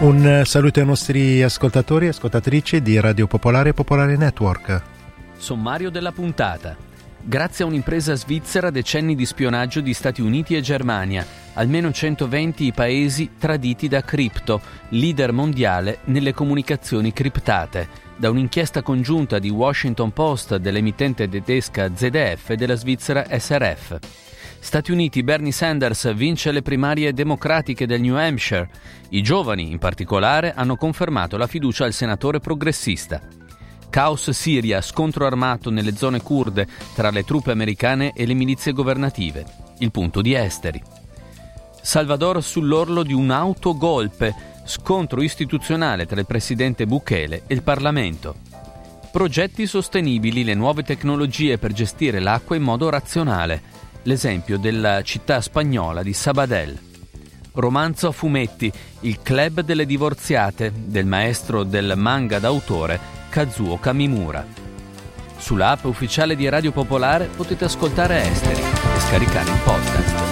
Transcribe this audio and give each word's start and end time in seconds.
Un 0.00 0.42
saluto 0.44 0.80
ai 0.80 0.86
nostri 0.86 1.40
ascoltatori 1.40 2.06
e 2.06 2.08
ascoltatrici 2.08 2.82
di 2.82 2.98
Radio 2.98 3.28
Popolare 3.28 3.68
e 3.68 3.74
Popolare 3.74 4.16
Network. 4.16 4.82
Sommario 5.36 5.88
della 5.88 6.10
puntata. 6.10 6.76
Grazie 7.22 7.64
a 7.64 7.68
un'impresa 7.68 8.14
svizzera 8.14 8.70
decenni 8.70 9.14
di 9.14 9.24
spionaggio 9.24 9.80
di 9.80 9.94
Stati 9.94 10.20
Uniti 10.20 10.56
e 10.56 10.60
Germania, 10.60 11.24
almeno 11.54 11.92
120 11.92 12.66
i 12.66 12.72
paesi 12.72 13.30
traditi 13.38 13.86
da 13.86 14.02
Crypto, 14.02 14.60
leader 14.90 15.32
mondiale 15.32 16.00
nelle 16.06 16.34
comunicazioni 16.34 17.12
criptate, 17.12 17.88
da 18.16 18.30
un'inchiesta 18.30 18.82
congiunta 18.82 19.38
di 19.38 19.50
Washington 19.50 20.12
Post, 20.12 20.56
dell'emittente 20.56 21.28
tedesca 21.28 21.94
ZDF 21.94 22.50
e 22.50 22.56
della 22.56 22.76
svizzera 22.76 23.26
SRF. 23.30 23.98
Stati 24.58 24.92
Uniti 24.92 25.22
Bernie 25.22 25.52
Sanders 25.52 26.14
vince 26.14 26.50
le 26.50 26.62
primarie 26.62 27.12
democratiche 27.12 27.86
del 27.86 28.00
New 28.00 28.16
Hampshire. 28.16 28.70
I 29.10 29.22
giovani, 29.22 29.70
in 29.70 29.78
particolare, 29.78 30.54
hanno 30.54 30.76
confermato 30.76 31.36
la 31.36 31.46
fiducia 31.46 31.84
al 31.84 31.92
senatore 31.92 32.40
progressista. 32.40 33.20
Caos 33.90 34.30
Siria, 34.30 34.80
scontro 34.80 35.26
armato 35.26 35.70
nelle 35.70 35.94
zone 35.94 36.22
kurde 36.22 36.66
tra 36.94 37.10
le 37.10 37.24
truppe 37.24 37.50
americane 37.50 38.12
e 38.14 38.24
le 38.26 38.34
milizie 38.34 38.72
governative. 38.72 39.44
Il 39.78 39.90
punto 39.90 40.22
di 40.22 40.34
Esteri. 40.34 40.82
Salvador 41.80 42.42
sull'orlo 42.42 43.02
di 43.02 43.12
un 43.12 43.30
autogolpe, 43.30 44.34
scontro 44.64 45.22
istituzionale 45.22 46.06
tra 46.06 46.18
il 46.18 46.26
presidente 46.26 46.86
Bukele 46.86 47.42
e 47.46 47.54
il 47.54 47.62
Parlamento. 47.62 48.34
Progetti 49.10 49.66
sostenibili, 49.66 50.42
le 50.42 50.54
nuove 50.54 50.82
tecnologie 50.82 51.58
per 51.58 51.72
gestire 51.72 52.18
l'acqua 52.18 52.56
in 52.56 52.62
modo 52.62 52.88
razionale. 52.88 53.62
L'esempio 54.02 54.58
della 54.58 55.02
città 55.02 55.40
spagnola 55.40 56.02
di 56.02 56.12
Sabadell. 56.12 56.76
Romanzo 57.52 58.08
a 58.08 58.12
fumetti, 58.12 58.72
il 59.00 59.20
club 59.22 59.60
delle 59.60 59.86
divorziate, 59.86 60.72
del 60.74 61.06
maestro 61.06 61.62
del 61.62 61.92
manga 61.96 62.40
d'autore 62.40 62.98
Kazuo 63.28 63.78
Kamimura. 63.78 64.44
Sulla 65.36 65.70
app 65.70 65.84
ufficiale 65.84 66.34
di 66.34 66.48
Radio 66.48 66.72
Popolare 66.72 67.26
potete 67.26 67.66
ascoltare 67.66 68.24
Esteri 68.24 68.62
e 68.62 69.00
scaricare 69.00 69.50
il 69.50 69.58
podcast. 69.62 70.23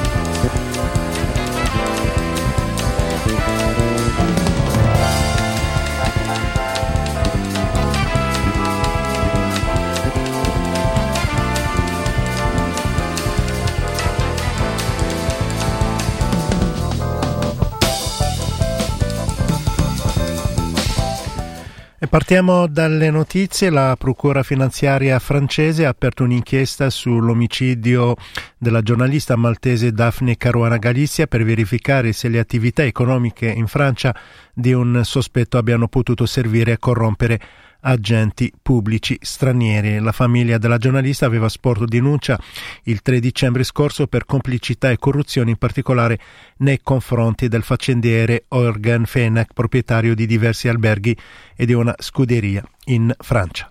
Partiamo 22.12 22.66
dalle 22.66 23.08
notizie. 23.08 23.70
La 23.70 23.96
Procura 23.98 24.42
finanziaria 24.42 25.18
francese 25.18 25.86
ha 25.86 25.88
aperto 25.88 26.24
un'inchiesta 26.24 26.90
sull'omicidio 26.90 28.16
della 28.58 28.82
giornalista 28.82 29.34
maltese 29.34 29.92
Daphne 29.92 30.36
Caruana 30.36 30.76
Galizia 30.76 31.26
per 31.26 31.42
verificare 31.42 32.12
se 32.12 32.28
le 32.28 32.38
attività 32.38 32.84
economiche 32.84 33.46
in 33.46 33.66
Francia 33.66 34.14
di 34.52 34.74
un 34.74 35.00
sospetto 35.04 35.56
abbiano 35.56 35.88
potuto 35.88 36.26
servire 36.26 36.72
a 36.72 36.78
corrompere 36.78 37.40
agenti 37.82 38.52
pubblici 38.60 39.18
stranieri. 39.20 39.98
La 40.00 40.12
famiglia 40.12 40.58
della 40.58 40.78
giornalista 40.78 41.26
aveva 41.26 41.48
sporto 41.48 41.84
denuncia 41.84 42.38
il 42.84 43.02
3 43.02 43.20
dicembre 43.20 43.64
scorso 43.64 44.06
per 44.06 44.24
complicità 44.24 44.90
e 44.90 44.98
corruzione, 44.98 45.50
in 45.50 45.56
particolare 45.56 46.18
nei 46.58 46.80
confronti 46.82 47.48
del 47.48 47.62
faccendiere 47.62 48.44
Organ 48.48 49.04
Fenech, 49.04 49.52
proprietario 49.54 50.14
di 50.14 50.26
diversi 50.26 50.68
alberghi 50.68 51.16
e 51.54 51.66
di 51.66 51.72
una 51.72 51.94
scuderia 51.98 52.64
in 52.86 53.14
Francia. 53.18 53.68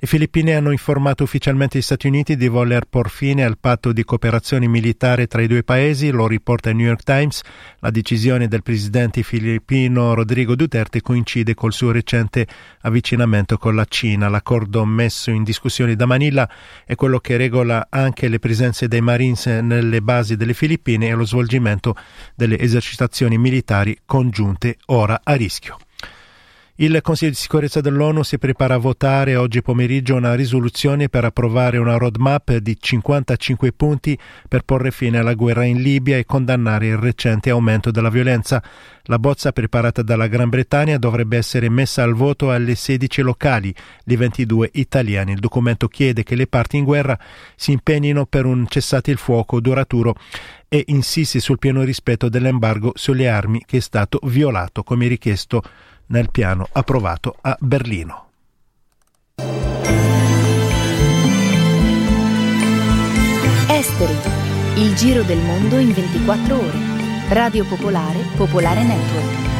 Le 0.00 0.06
Filippine 0.06 0.54
hanno 0.54 0.70
informato 0.70 1.24
ufficialmente 1.24 1.76
gli 1.76 1.82
Stati 1.82 2.06
Uniti 2.06 2.36
di 2.36 2.46
voler 2.46 2.84
por 2.88 3.10
fine 3.10 3.42
al 3.42 3.58
patto 3.58 3.90
di 3.90 4.04
cooperazione 4.04 4.68
militare 4.68 5.26
tra 5.26 5.42
i 5.42 5.48
due 5.48 5.64
paesi, 5.64 6.10
lo 6.10 6.28
riporta 6.28 6.70
il 6.70 6.76
New 6.76 6.86
York 6.86 7.02
Times. 7.02 7.42
La 7.80 7.90
decisione 7.90 8.46
del 8.46 8.62
presidente 8.62 9.24
filippino 9.24 10.14
Rodrigo 10.14 10.54
Duterte 10.54 11.00
coincide 11.00 11.54
col 11.54 11.72
suo 11.72 11.90
recente 11.90 12.46
avvicinamento 12.82 13.58
con 13.58 13.74
la 13.74 13.86
Cina. 13.86 14.28
L'accordo 14.28 14.84
messo 14.84 15.32
in 15.32 15.42
discussione 15.42 15.96
da 15.96 16.06
Manila 16.06 16.48
è 16.84 16.94
quello 16.94 17.18
che 17.18 17.36
regola 17.36 17.88
anche 17.90 18.28
le 18.28 18.38
presenze 18.38 18.86
dei 18.86 19.00
Marines 19.00 19.46
nelle 19.46 20.00
basi 20.00 20.36
delle 20.36 20.54
Filippine 20.54 21.08
e 21.08 21.14
lo 21.14 21.26
svolgimento 21.26 21.96
delle 22.36 22.56
esercitazioni 22.56 23.36
militari 23.36 23.98
congiunte 24.06 24.76
ora 24.86 25.22
a 25.24 25.34
rischio. 25.34 25.76
Il 26.80 27.00
Consiglio 27.02 27.32
di 27.32 27.36
sicurezza 27.36 27.80
dell'ONU 27.80 28.22
si 28.22 28.38
prepara 28.38 28.74
a 28.74 28.78
votare 28.78 29.34
oggi 29.34 29.62
pomeriggio 29.62 30.14
una 30.14 30.34
risoluzione 30.34 31.08
per 31.08 31.24
approvare 31.24 31.76
una 31.76 31.96
roadmap 31.96 32.54
di 32.58 32.76
55 32.78 33.72
punti 33.72 34.16
per 34.46 34.62
porre 34.62 34.92
fine 34.92 35.18
alla 35.18 35.34
guerra 35.34 35.64
in 35.64 35.82
Libia 35.82 36.18
e 36.18 36.24
condannare 36.24 36.86
il 36.86 36.96
recente 36.96 37.50
aumento 37.50 37.90
della 37.90 38.10
violenza. 38.10 38.62
La 39.06 39.18
bozza 39.18 39.50
preparata 39.50 40.02
dalla 40.02 40.28
Gran 40.28 40.50
Bretagna 40.50 40.98
dovrebbe 40.98 41.36
essere 41.36 41.68
messa 41.68 42.04
al 42.04 42.14
voto 42.14 42.52
alle 42.52 42.76
16 42.76 43.22
locali, 43.22 43.74
le 44.04 44.16
22 44.16 44.70
italiane. 44.74 45.32
Il 45.32 45.40
documento 45.40 45.88
chiede 45.88 46.22
che 46.22 46.36
le 46.36 46.46
parti 46.46 46.76
in 46.76 46.84
guerra 46.84 47.18
si 47.56 47.72
impegnino 47.72 48.24
per 48.24 48.44
un 48.44 48.68
cessate 48.68 49.10
il 49.10 49.18
fuoco 49.18 49.58
duraturo 49.58 50.14
e 50.68 50.84
insiste 50.86 51.40
sul 51.40 51.58
pieno 51.58 51.82
rispetto 51.82 52.28
dell'embargo 52.28 52.92
sulle 52.94 53.28
armi 53.28 53.64
che 53.66 53.78
è 53.78 53.80
stato 53.80 54.20
violato, 54.22 54.84
come 54.84 55.08
richiesto 55.08 55.60
nel 56.08 56.30
piano 56.30 56.66
approvato 56.72 57.34
a 57.40 57.56
Berlino. 57.60 58.26
Esteri, 63.68 64.16
il 64.76 64.94
giro 64.94 65.22
del 65.22 65.38
mondo 65.38 65.78
in 65.78 65.92
24 65.92 66.56
ore. 66.56 66.78
Radio 67.28 67.64
Popolare, 67.64 68.18
Popolare 68.36 68.82
Network. 68.82 69.57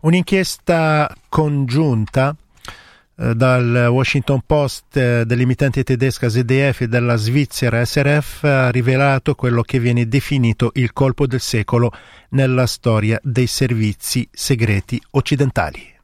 Un'inchiesta 0.00 1.12
congiunta 1.28 2.36
eh, 3.16 3.34
dal 3.34 3.88
Washington 3.90 4.42
Post 4.46 4.96
eh, 4.96 5.26
dell'emittente 5.26 5.82
tedesca 5.82 6.28
ZDF 6.28 6.82
e 6.82 6.88
della 6.88 7.16
Svizzera 7.16 7.84
SRF 7.84 8.44
ha 8.44 8.70
rivelato 8.70 9.34
quello 9.34 9.62
che 9.62 9.80
viene 9.80 10.06
definito 10.06 10.70
il 10.74 10.92
colpo 10.92 11.26
del 11.26 11.40
secolo 11.40 11.90
nella 12.30 12.66
storia 12.66 13.18
dei 13.24 13.48
servizi 13.48 14.28
segreti 14.30 15.02
occidentali. 15.10 15.96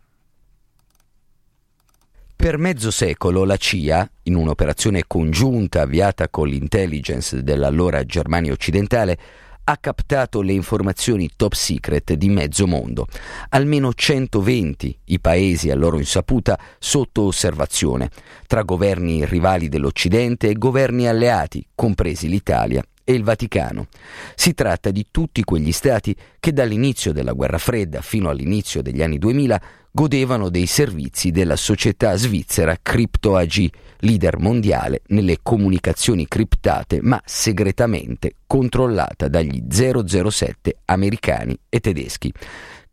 Per 2.34 2.58
mezzo 2.58 2.90
secolo 2.90 3.44
la 3.44 3.56
CIA, 3.56 4.10
in 4.24 4.34
un'operazione 4.34 5.04
congiunta 5.06 5.82
avviata 5.82 6.28
con 6.28 6.48
l'intelligence 6.48 7.44
dell'allora 7.44 8.04
Germania 8.04 8.52
occidentale, 8.52 9.18
ha 9.64 9.76
captato 9.78 10.42
le 10.42 10.52
informazioni 10.52 11.30
top 11.34 11.54
secret 11.54 12.12
di 12.12 12.28
mezzo 12.28 12.66
mondo, 12.66 13.06
almeno 13.50 13.92
120 13.92 14.98
i 15.06 15.20
paesi 15.20 15.70
a 15.70 15.74
loro 15.74 15.98
insaputa 15.98 16.58
sotto 16.78 17.22
osservazione, 17.22 18.10
tra 18.46 18.62
governi 18.62 19.24
rivali 19.24 19.68
dell'Occidente 19.68 20.48
e 20.48 20.54
governi 20.54 21.08
alleati, 21.08 21.66
compresi 21.74 22.28
l'Italia 22.28 22.84
e 23.02 23.12
il 23.12 23.22
Vaticano. 23.22 23.86
Si 24.34 24.54
tratta 24.54 24.90
di 24.90 25.06
tutti 25.10 25.42
quegli 25.44 25.72
stati 25.72 26.14
che 26.40 26.52
dall'inizio 26.52 27.12
della 27.12 27.32
guerra 27.32 27.58
fredda 27.58 28.00
fino 28.00 28.28
all'inizio 28.28 28.82
degli 28.82 29.02
anni 29.02 29.18
2000 29.18 29.60
godevano 29.96 30.48
dei 30.48 30.66
servizi 30.66 31.30
della 31.30 31.54
società 31.54 32.16
svizzera 32.16 32.76
Crypto 32.82 33.36
AG, 33.36 33.68
leader 33.98 34.38
mondiale 34.40 35.02
nelle 35.06 35.38
comunicazioni 35.40 36.26
criptate 36.26 36.98
ma 37.00 37.22
segretamente 37.24 38.34
controllata 38.44 39.28
dagli 39.28 39.62
007 39.70 40.78
americani 40.86 41.56
e 41.68 41.78
tedeschi. 41.78 42.32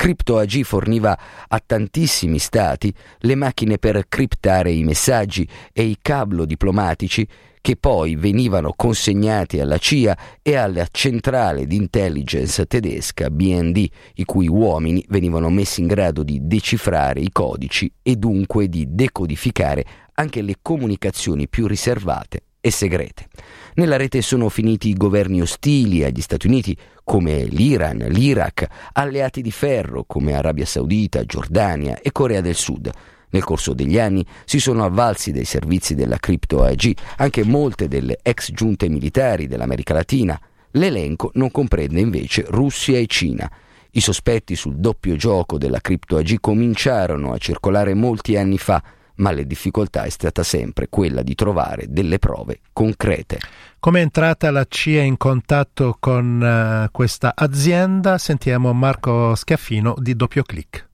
Crypto 0.01 0.39
AG 0.39 0.63
forniva 0.63 1.15
a 1.47 1.61
tantissimi 1.63 2.39
stati 2.39 2.91
le 3.19 3.35
macchine 3.35 3.77
per 3.77 4.05
criptare 4.09 4.71
i 4.71 4.83
messaggi 4.83 5.47
e 5.71 5.83
i 5.83 5.99
cablo 6.01 6.45
diplomatici 6.45 7.27
che 7.61 7.75
poi 7.75 8.15
venivano 8.15 8.73
consegnati 8.75 9.59
alla 9.59 9.77
CIA 9.77 10.17
e 10.41 10.55
alla 10.55 10.87
centrale 10.89 11.67
di 11.67 11.75
intelligence 11.75 12.65
tedesca 12.65 13.29
BND, 13.29 13.87
i 14.15 14.25
cui 14.25 14.47
uomini 14.47 15.05
venivano 15.07 15.51
messi 15.51 15.81
in 15.81 15.87
grado 15.87 16.23
di 16.23 16.39
decifrare 16.41 17.19
i 17.19 17.29
codici 17.31 17.93
e 18.01 18.15
dunque 18.15 18.69
di 18.69 18.87
decodificare 18.89 19.85
anche 20.15 20.41
le 20.41 20.55
comunicazioni 20.63 21.47
più 21.47 21.67
riservate 21.67 22.41
e 22.61 22.71
segrete. 22.71 23.27
Nella 23.73 23.97
rete 23.97 24.21
sono 24.21 24.47
finiti 24.49 24.89
i 24.89 24.93
governi 24.93 25.41
ostili 25.41 26.03
agli 26.03 26.21
Stati 26.21 26.47
Uniti 26.47 26.77
come 27.03 27.43
l'Iran, 27.45 27.97
l'Iraq, 27.97 28.67
alleati 28.93 29.41
di 29.41 29.51
ferro 29.51 30.03
come 30.05 30.33
Arabia 30.33 30.65
Saudita, 30.65 31.25
Giordania 31.25 31.99
e 31.99 32.11
Corea 32.11 32.41
del 32.41 32.55
Sud. 32.55 32.89
Nel 33.31 33.43
corso 33.43 33.73
degli 33.73 33.97
anni 33.97 34.25
si 34.45 34.59
sono 34.59 34.83
avvalsi 34.83 35.31
dei 35.31 35.45
servizi 35.45 35.95
della 35.95 36.17
Crypto 36.17 36.63
AG 36.63 36.93
anche 37.17 37.43
molte 37.43 37.87
delle 37.87 38.19
ex 38.21 38.51
giunte 38.51 38.89
militari 38.89 39.47
dell'America 39.47 39.93
Latina. 39.93 40.39
L'elenco 40.71 41.31
non 41.35 41.49
comprende 41.49 41.99
invece 41.99 42.45
Russia 42.47 42.97
e 42.97 43.07
Cina. 43.07 43.49
I 43.91 44.01
sospetti 44.01 44.55
sul 44.55 44.75
doppio 44.75 45.15
gioco 45.15 45.57
della 45.57 45.79
Crypto 45.79 46.17
AG 46.17 46.39
cominciarono 46.39 47.31
a 47.31 47.37
circolare 47.37 47.93
molti 47.93 48.37
anni 48.37 48.57
fa, 48.57 48.81
ma 49.15 49.31
la 49.31 49.43
difficoltà 49.43 50.03
è 50.03 50.09
stata 50.09 50.43
sempre 50.43 50.87
quella 50.89 51.21
di 51.21 51.35
trovare 51.35 51.85
delle 51.87 52.19
prove 52.19 52.59
concrete. 52.73 53.39
Come 53.79 53.99
è 53.99 54.01
entrata 54.03 54.51
la 54.51 54.65
CIA 54.67 55.01
in 55.01 55.17
contatto 55.17 55.97
con 55.99 56.41
uh, 56.41 56.91
questa 56.91 57.33
azienda? 57.35 58.17
Sentiamo 58.17 58.73
Marco 58.73 59.35
Schiaffino 59.35 59.95
di 59.97 60.15
Doppio 60.15 60.43
Clic. 60.43 60.89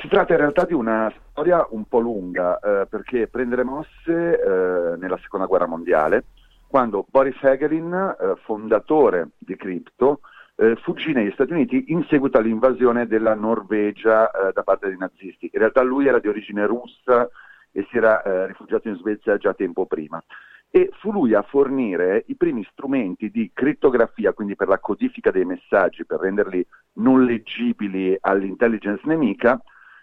Si 0.00 0.08
tratta 0.08 0.32
in 0.32 0.38
realtà 0.40 0.64
di 0.64 0.74
una 0.74 1.12
storia 1.30 1.64
un 1.70 1.84
po' 1.84 2.00
lunga 2.00 2.58
eh, 2.58 2.86
perché 2.86 3.28
prende 3.28 3.62
mosse 3.62 3.86
eh, 4.08 4.96
nella 4.96 5.18
seconda 5.22 5.46
guerra 5.46 5.66
mondiale 5.66 6.24
quando 6.72 7.04
Boris 7.06 7.36
Hegelin, 7.42 7.92
eh, 7.92 8.34
fondatore 8.44 9.32
di 9.36 9.56
Crypto, 9.56 10.20
eh, 10.56 10.76
fuggì 10.76 11.12
negli 11.12 11.32
Stati 11.32 11.52
Uniti 11.52 11.84
in 11.88 12.04
seguito 12.08 12.38
all'invasione 12.38 13.06
della 13.06 13.34
Norvegia 13.34 14.30
eh, 14.30 14.52
da 14.52 14.62
parte 14.62 14.88
dei 14.88 14.98
nazisti. 14.98 15.50
In 15.52 15.58
realtà 15.58 15.82
lui 15.82 16.06
era 16.06 16.18
di 16.18 16.28
origine 16.28 16.66
russa 16.66 17.28
e 17.70 17.86
si 17.90 17.96
era 17.96 18.22
eh, 18.22 18.46
rifugiato 18.48 18.88
in 18.88 18.96
Svezia 18.96 19.36
già 19.38 19.54
tempo 19.54 19.86
prima. 19.86 20.22
E 20.70 20.90
fu 21.00 21.12
lui 21.12 21.34
a 21.34 21.42
fornire 21.42 22.24
i 22.28 22.34
primi 22.34 22.66
strumenti 22.70 23.30
di 23.30 23.50
crittografia, 23.52 24.32
quindi 24.32 24.56
per 24.56 24.68
la 24.68 24.78
codifica 24.78 25.30
dei 25.30 25.44
messaggi, 25.44 26.06
per 26.06 26.20
renderli 26.20 26.64
non 26.94 27.24
leggibili 27.24 28.16
all'intelligence 28.18 29.02
nemica, 29.04 29.60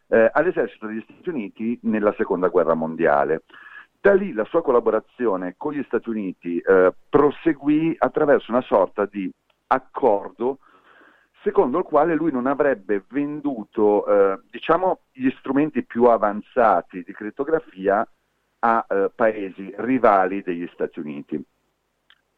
eh, 0.08 0.30
all'esercito 0.32 0.88
degli 0.88 1.04
Stati 1.08 1.30
Uniti 1.30 1.80
nella 1.84 2.14
seconda 2.18 2.50
guerra 2.50 2.76
mondiale. 2.76 3.44
Da 4.02 4.14
lì 4.14 4.32
la 4.32 4.46
sua 4.46 4.62
collaborazione 4.62 5.56
con 5.58 5.74
gli 5.74 5.84
Stati 5.84 6.10
Uniti 6.10 6.60
eh, 6.60 6.94
proseguì 7.10 7.96
attraverso 7.98 8.52
una 8.52 8.62
sorta 8.62 9.06
di 9.06 9.30
accordo 9.72 10.60
secondo 11.42 11.78
il 11.78 11.84
quale 11.84 12.16
lui 12.16 12.32
non 12.32 12.48
avrebbe 12.48 13.04
venduto 13.10 14.06
eh, 14.06 14.40
diciamo, 14.50 15.02
gli 15.12 15.30
strumenti 15.40 15.84
più 15.84 16.06
avanzati 16.06 17.04
di 17.04 17.14
crittografia 17.14 18.08
a 18.60 18.86
eh, 18.88 19.10
paesi 19.16 19.74
rivali 19.78 20.42
degli 20.42 20.70
Stati 20.74 21.00
Uniti. 21.00 21.42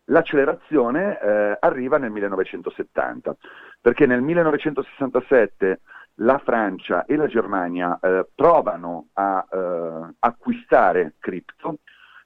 L'accelerazione 0.05 1.19
eh, 1.19 1.57
arriva 1.59 1.97
nel 1.97 2.11
1970, 2.11 3.35
perché 3.79 4.05
nel 4.05 4.21
1967 4.21 5.79
la 6.15 6.37
Francia 6.39 7.05
e 7.05 7.15
la 7.15 7.27
Germania 7.27 7.97
eh, 7.99 8.27
provano 8.35 9.07
a 9.13 9.47
eh, 9.49 10.13
acquistare 10.19 11.15
cripto, 11.17 11.79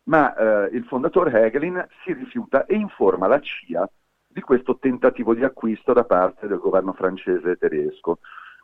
ma 0.06 0.36
eh, 0.36 0.76
il 0.76 0.84
fondatore 0.86 1.32
Hegelin 1.32 1.86
si 2.04 2.12
rifiuta 2.14 2.66
e 2.66 2.76
informa 2.76 3.28
la 3.28 3.40
CIA 3.40 3.90
di 4.36 4.42
questo 4.42 4.78
tentativo 4.78 5.34
di 5.34 5.46
acquisto 5.46 5.94
da 5.94 6.04
parte 6.04 6.48
del 6.48 6.58
governo 6.58 6.92
francese 6.92 7.52
e 7.52 7.56
tedesco. 7.56 8.20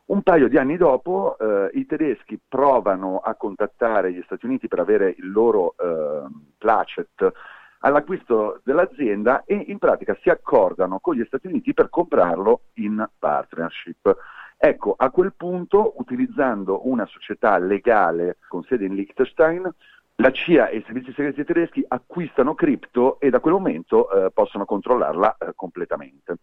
Un 0.08 0.22
paio 0.22 0.50
di 0.50 0.58
anni 0.58 0.76
dopo 0.76 1.38
eh, 1.40 1.70
i 1.76 1.86
tedeschi 1.86 2.38
provano 2.46 3.20
a 3.20 3.36
contattare 3.36 4.12
gli 4.12 4.22
Stati 4.26 4.46
Uniti 4.46 4.68
per 4.68 4.80
avere 4.80 5.16
il 5.18 5.32
loro 5.32 5.76
eh, 5.78 6.24
placet 6.58 7.32
all'acquisto 7.80 8.60
dell'azienda 8.66 9.44
e 9.46 9.64
in 9.68 9.78
pratica 9.78 10.14
si 10.22 10.30
accordano 10.30 11.00
con 11.00 11.16
gli 11.16 11.24
Stati 11.24 11.48
Uniti 11.48 11.74
per 11.74 11.88
comprarlo 11.88 12.64
in 12.74 13.08
partnership. 13.18 14.14
Ecco, 14.58 14.94
a 14.98 15.10
quel 15.10 15.34
punto, 15.38 15.94
utilizzando 16.00 16.86
una 16.90 17.06
società 17.06 17.58
legale 17.58 18.40
con 18.50 18.64
sede 18.64 18.84
in 18.84 18.96
Liechtenstein, 18.96 19.74
la 20.22 20.32
CIA 20.32 20.70
e 20.70 20.78
i 20.78 20.84
servizi 20.86 21.12
segreti 21.14 21.44
tedeschi 21.44 21.84
acquistano 21.88 22.54
cripto 22.54 23.20
e 23.20 23.30
da 23.30 23.40
quel 23.40 23.54
momento 23.54 24.10
eh, 24.10 24.32
possono 24.32 24.66
controllarla 24.66 25.38
eh, 25.38 25.52
completamente. 25.56 26.36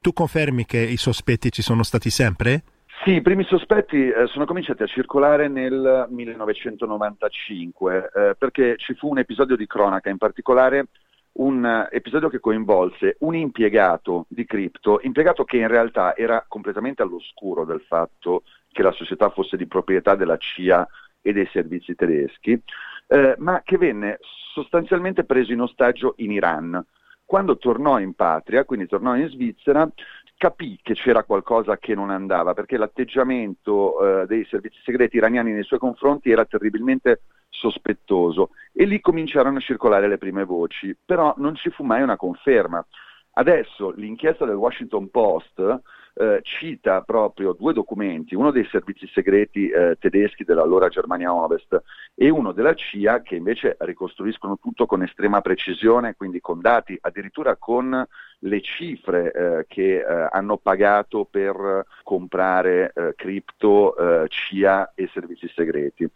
Tu 0.00 0.12
confermi 0.12 0.64
che 0.64 0.78
i 0.78 0.96
sospetti 0.96 1.50
ci 1.50 1.62
sono 1.62 1.82
stati 1.82 2.10
sempre? 2.10 2.62
Sì, 3.04 3.14
i 3.14 3.22
primi 3.22 3.44
sospetti 3.44 4.08
eh, 4.08 4.26
sono 4.28 4.46
cominciati 4.46 4.82
a 4.82 4.86
circolare 4.86 5.48
nel 5.48 6.06
1995 6.08 8.10
eh, 8.14 8.34
perché 8.38 8.76
ci 8.78 8.94
fu 8.94 9.10
un 9.10 9.18
episodio 9.18 9.56
di 9.56 9.66
cronaca, 9.66 10.08
in 10.08 10.16
particolare 10.16 10.86
un 11.32 11.86
episodio 11.90 12.30
che 12.30 12.40
coinvolse 12.40 13.16
un 13.20 13.34
impiegato 13.34 14.24
di 14.28 14.46
cripto, 14.46 15.00
impiegato 15.02 15.44
che 15.44 15.58
in 15.58 15.68
realtà 15.68 16.16
era 16.16 16.42
completamente 16.48 17.02
all'oscuro 17.02 17.64
del 17.64 17.82
fatto 17.86 18.44
che 18.72 18.82
la 18.82 18.92
società 18.92 19.28
fosse 19.28 19.56
di 19.56 19.66
proprietà 19.66 20.14
della 20.14 20.38
CIA 20.38 20.86
e 21.26 21.32
dei 21.32 21.48
servizi 21.52 21.94
tedeschi, 21.94 22.60
eh, 23.06 23.34
ma 23.38 23.62
che 23.64 23.78
venne 23.78 24.18
sostanzialmente 24.20 25.24
preso 25.24 25.52
in 25.52 25.60
ostaggio 25.60 26.14
in 26.18 26.32
Iran. 26.32 26.84
Quando 27.24 27.58
tornò 27.58 27.98
in 27.98 28.14
patria, 28.14 28.64
quindi 28.64 28.86
tornò 28.86 29.16
in 29.16 29.28
Svizzera, 29.28 29.88
capì 30.36 30.78
che 30.82 30.94
c'era 30.94 31.24
qualcosa 31.24 31.76
che 31.78 31.94
non 31.94 32.10
andava, 32.10 32.54
perché 32.54 32.76
l'atteggiamento 32.76 34.22
eh, 34.22 34.26
dei 34.26 34.44
servizi 34.44 34.78
segreti 34.84 35.16
iraniani 35.16 35.52
nei 35.52 35.64
suoi 35.64 35.78
confronti 35.78 36.30
era 36.30 36.44
terribilmente 36.44 37.22
sospettoso 37.48 38.50
e 38.72 38.84
lì 38.84 39.00
cominciarono 39.00 39.58
a 39.58 39.60
circolare 39.60 40.08
le 40.08 40.18
prime 40.18 40.44
voci, 40.44 40.96
però 41.04 41.34
non 41.38 41.56
ci 41.56 41.70
fu 41.70 41.82
mai 41.82 42.02
una 42.02 42.16
conferma. 42.16 42.84
Adesso 43.32 43.90
l'inchiesta 43.96 44.44
del 44.44 44.56
Washington 44.56 45.10
Post 45.10 45.80
eh, 46.18 46.40
cita 46.42 47.02
proprio 47.02 47.52
due 47.52 47.74
documenti, 47.74 48.34
uno 48.34 48.50
dei 48.50 48.66
servizi 48.70 49.06
segreti 49.12 49.68
eh, 49.68 49.98
tedeschi 50.00 50.44
dell'allora 50.44 50.88
Germania 50.88 51.34
Ovest 51.34 51.82
e 52.14 52.30
uno 52.30 52.52
della 52.52 52.72
CIA 52.74 53.20
che 53.20 53.34
invece 53.36 53.76
ricostruiscono 53.80 54.58
tutto 54.58 54.86
con 54.86 55.02
estrema 55.02 55.42
precisione, 55.42 56.14
quindi 56.16 56.40
con 56.40 56.60
dati, 56.60 56.96
addirittura 57.00 57.56
con 57.56 58.06
le 58.40 58.60
cifre 58.62 59.32
eh, 59.32 59.66
che 59.68 59.98
eh, 59.98 60.28
hanno 60.30 60.56
pagato 60.56 61.28
per 61.30 61.84
comprare 62.02 62.92
eh, 62.94 63.12
cripto, 63.14 63.94
eh, 63.96 64.26
CIA 64.28 64.92
e 64.94 65.10
servizi 65.12 65.46
segreti. 65.54 66.10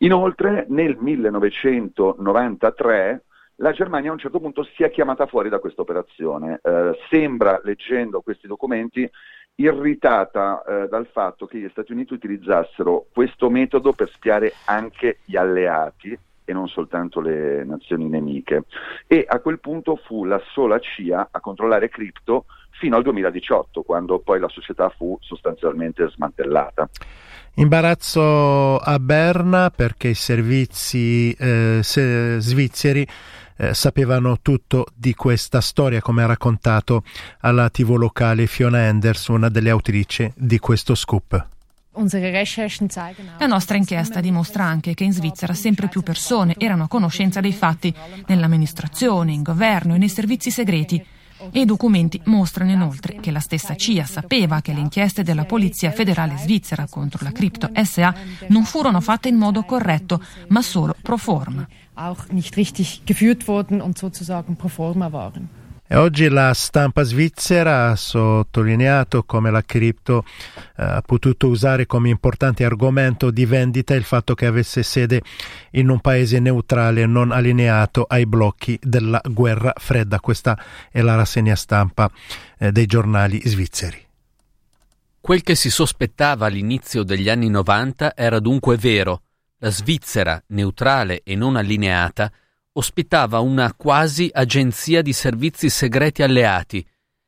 Inoltre 0.00 0.66
nel 0.68 0.96
1993 0.98 3.22
la 3.60 3.72
Germania 3.72 4.10
a 4.10 4.12
un 4.12 4.18
certo 4.18 4.38
punto 4.38 4.62
si 4.62 4.84
è 4.84 4.90
chiamata 4.90 5.26
fuori 5.26 5.48
da 5.48 5.58
questa 5.58 5.82
operazione. 5.82 6.60
Eh, 6.62 6.96
sembra, 7.10 7.60
leggendo 7.64 8.20
questi 8.20 8.46
documenti, 8.46 9.08
irritata 9.60 10.62
eh, 10.62 10.88
dal 10.88 11.08
fatto 11.10 11.46
che 11.46 11.58
gli 11.58 11.68
Stati 11.70 11.92
Uniti 11.92 12.12
utilizzassero 12.12 13.06
questo 13.12 13.50
metodo 13.50 13.92
per 13.92 14.08
spiare 14.10 14.52
anche 14.64 15.18
gli 15.24 15.36
alleati 15.36 16.16
e 16.44 16.52
non 16.52 16.68
soltanto 16.68 17.20
le 17.20 17.64
nazioni 17.64 18.08
nemiche. 18.08 18.64
E 19.06 19.24
a 19.26 19.40
quel 19.40 19.58
punto 19.58 19.96
fu 19.96 20.24
la 20.24 20.40
sola 20.52 20.78
CIA 20.78 21.28
a 21.30 21.40
controllare 21.40 21.88
cripto 21.88 22.46
fino 22.70 22.96
al 22.96 23.02
2018, 23.02 23.82
quando 23.82 24.20
poi 24.20 24.38
la 24.38 24.48
società 24.48 24.88
fu 24.90 25.18
sostanzialmente 25.20 26.08
smantellata. 26.08 26.88
Imbarazzo 27.54 28.78
a 28.78 28.98
Berna 29.00 29.70
perché 29.70 30.08
i 30.08 30.14
servizi 30.14 31.32
eh, 31.32 31.80
svizzeri 31.82 33.04
eh, 33.58 33.74
sapevano 33.74 34.38
tutto 34.40 34.86
di 34.94 35.14
questa 35.14 35.60
storia, 35.60 36.00
come 36.00 36.22
ha 36.22 36.26
raccontato 36.26 37.02
alla 37.40 37.68
TV 37.68 37.96
locale 37.96 38.46
Fiona 38.46 38.86
Enders, 38.86 39.26
una 39.26 39.48
delle 39.48 39.70
autrici 39.70 40.32
di 40.34 40.58
questo 40.58 40.94
scoop. 40.94 41.46
La 43.38 43.46
nostra 43.46 43.76
inchiesta 43.76 44.20
dimostra 44.20 44.64
anche 44.64 44.94
che 44.94 45.02
in 45.02 45.12
Svizzera 45.12 45.52
sempre 45.52 45.88
più 45.88 46.02
persone 46.02 46.54
erano 46.56 46.84
a 46.84 46.88
conoscenza 46.88 47.40
dei 47.40 47.52
fatti 47.52 47.92
nell'amministrazione, 48.26 49.32
in 49.32 49.42
governo 49.42 49.96
e 49.96 49.98
nei 49.98 50.08
servizi 50.08 50.52
segreti 50.52 51.04
e 51.50 51.60
i 51.60 51.64
documenti 51.64 52.20
mostrano 52.24 52.70
inoltre 52.70 53.18
che 53.20 53.30
la 53.30 53.40
stessa 53.40 53.76
CIA 53.76 54.04
sapeva 54.04 54.60
che 54.60 54.72
le 54.72 54.80
inchieste 54.80 55.22
della 55.22 55.44
Polizia 55.44 55.90
Federale 55.90 56.36
Svizzera 56.36 56.86
contro 56.88 57.20
la 57.22 57.32
Crypto 57.32 57.70
SA 57.82 58.14
non 58.48 58.64
furono 58.64 59.00
fatte 59.00 59.28
in 59.28 59.36
modo 59.36 59.64
corretto, 59.64 60.22
ma 60.48 60.62
solo 60.62 60.94
pro 61.00 61.16
forma. 61.16 61.66
E 65.90 65.96
oggi 65.96 66.28
la 66.28 66.52
stampa 66.52 67.02
svizzera 67.02 67.88
ha 67.88 67.96
sottolineato 67.96 69.24
come 69.24 69.50
la 69.50 69.62
cripto 69.62 70.22
eh, 70.76 70.84
ha 70.84 71.00
potuto 71.00 71.48
usare 71.48 71.86
come 71.86 72.10
importante 72.10 72.62
argomento 72.62 73.30
di 73.30 73.46
vendita 73.46 73.94
il 73.94 74.04
fatto 74.04 74.34
che 74.34 74.44
avesse 74.44 74.82
sede 74.82 75.22
in 75.72 75.88
un 75.88 76.00
paese 76.00 76.40
neutrale 76.40 77.06
non 77.06 77.32
allineato 77.32 78.04
ai 78.06 78.26
blocchi 78.26 78.78
della 78.82 79.18
guerra 79.24 79.72
fredda. 79.76 80.20
Questa 80.20 80.62
è 80.90 81.00
la 81.00 81.14
rassegna 81.14 81.56
stampa 81.56 82.10
eh, 82.58 82.70
dei 82.70 82.84
giornali 82.84 83.40
svizzeri. 83.42 84.06
Quel 85.22 85.42
che 85.42 85.54
si 85.54 85.70
sospettava 85.70 86.44
all'inizio 86.44 87.02
degli 87.02 87.30
anni 87.30 87.48
90 87.48 88.14
era 88.14 88.40
dunque 88.40 88.76
vero. 88.76 89.22
La 89.58 89.70
Svizzera, 89.70 90.42
neutrale 90.48 91.22
e 91.24 91.34
non 91.34 91.56
allineata, 91.56 92.30
ospitava 92.78 93.40
una 93.40 93.74
quasi 93.74 94.30
agenzia 94.32 95.02
di 95.02 95.12
servizi 95.12 95.68
segreti 95.68 96.22
alleati. 96.22 96.86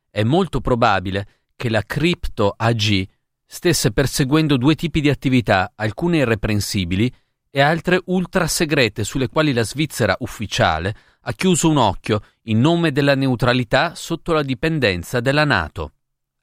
È 0.09 0.23
molto 0.23 0.61
probabile 0.61 1.27
che 1.57 1.69
la 1.69 1.83
Crypto 1.85 2.53
AG 2.55 3.05
stesse 3.45 3.91
perseguendo 3.91 4.55
due 4.55 4.75
tipi 4.75 5.01
di 5.01 5.09
attività, 5.09 5.73
alcune 5.75 6.19
irreprensibili 6.19 7.13
e 7.49 7.59
altre 7.59 8.01
ultra 8.05 8.47
segrete 8.47 9.03
sulle 9.03 9.27
quali 9.27 9.51
la 9.51 9.63
Svizzera 9.63 10.15
ufficiale 10.19 10.95
ha 11.23 11.33
chiuso 11.33 11.69
un 11.69 11.77
occhio 11.77 12.21
in 12.43 12.61
nome 12.61 12.93
della 12.93 13.15
neutralità 13.15 13.93
sotto 13.93 14.31
la 14.31 14.43
dipendenza 14.43 15.19
della 15.19 15.43
Nato, 15.43 15.91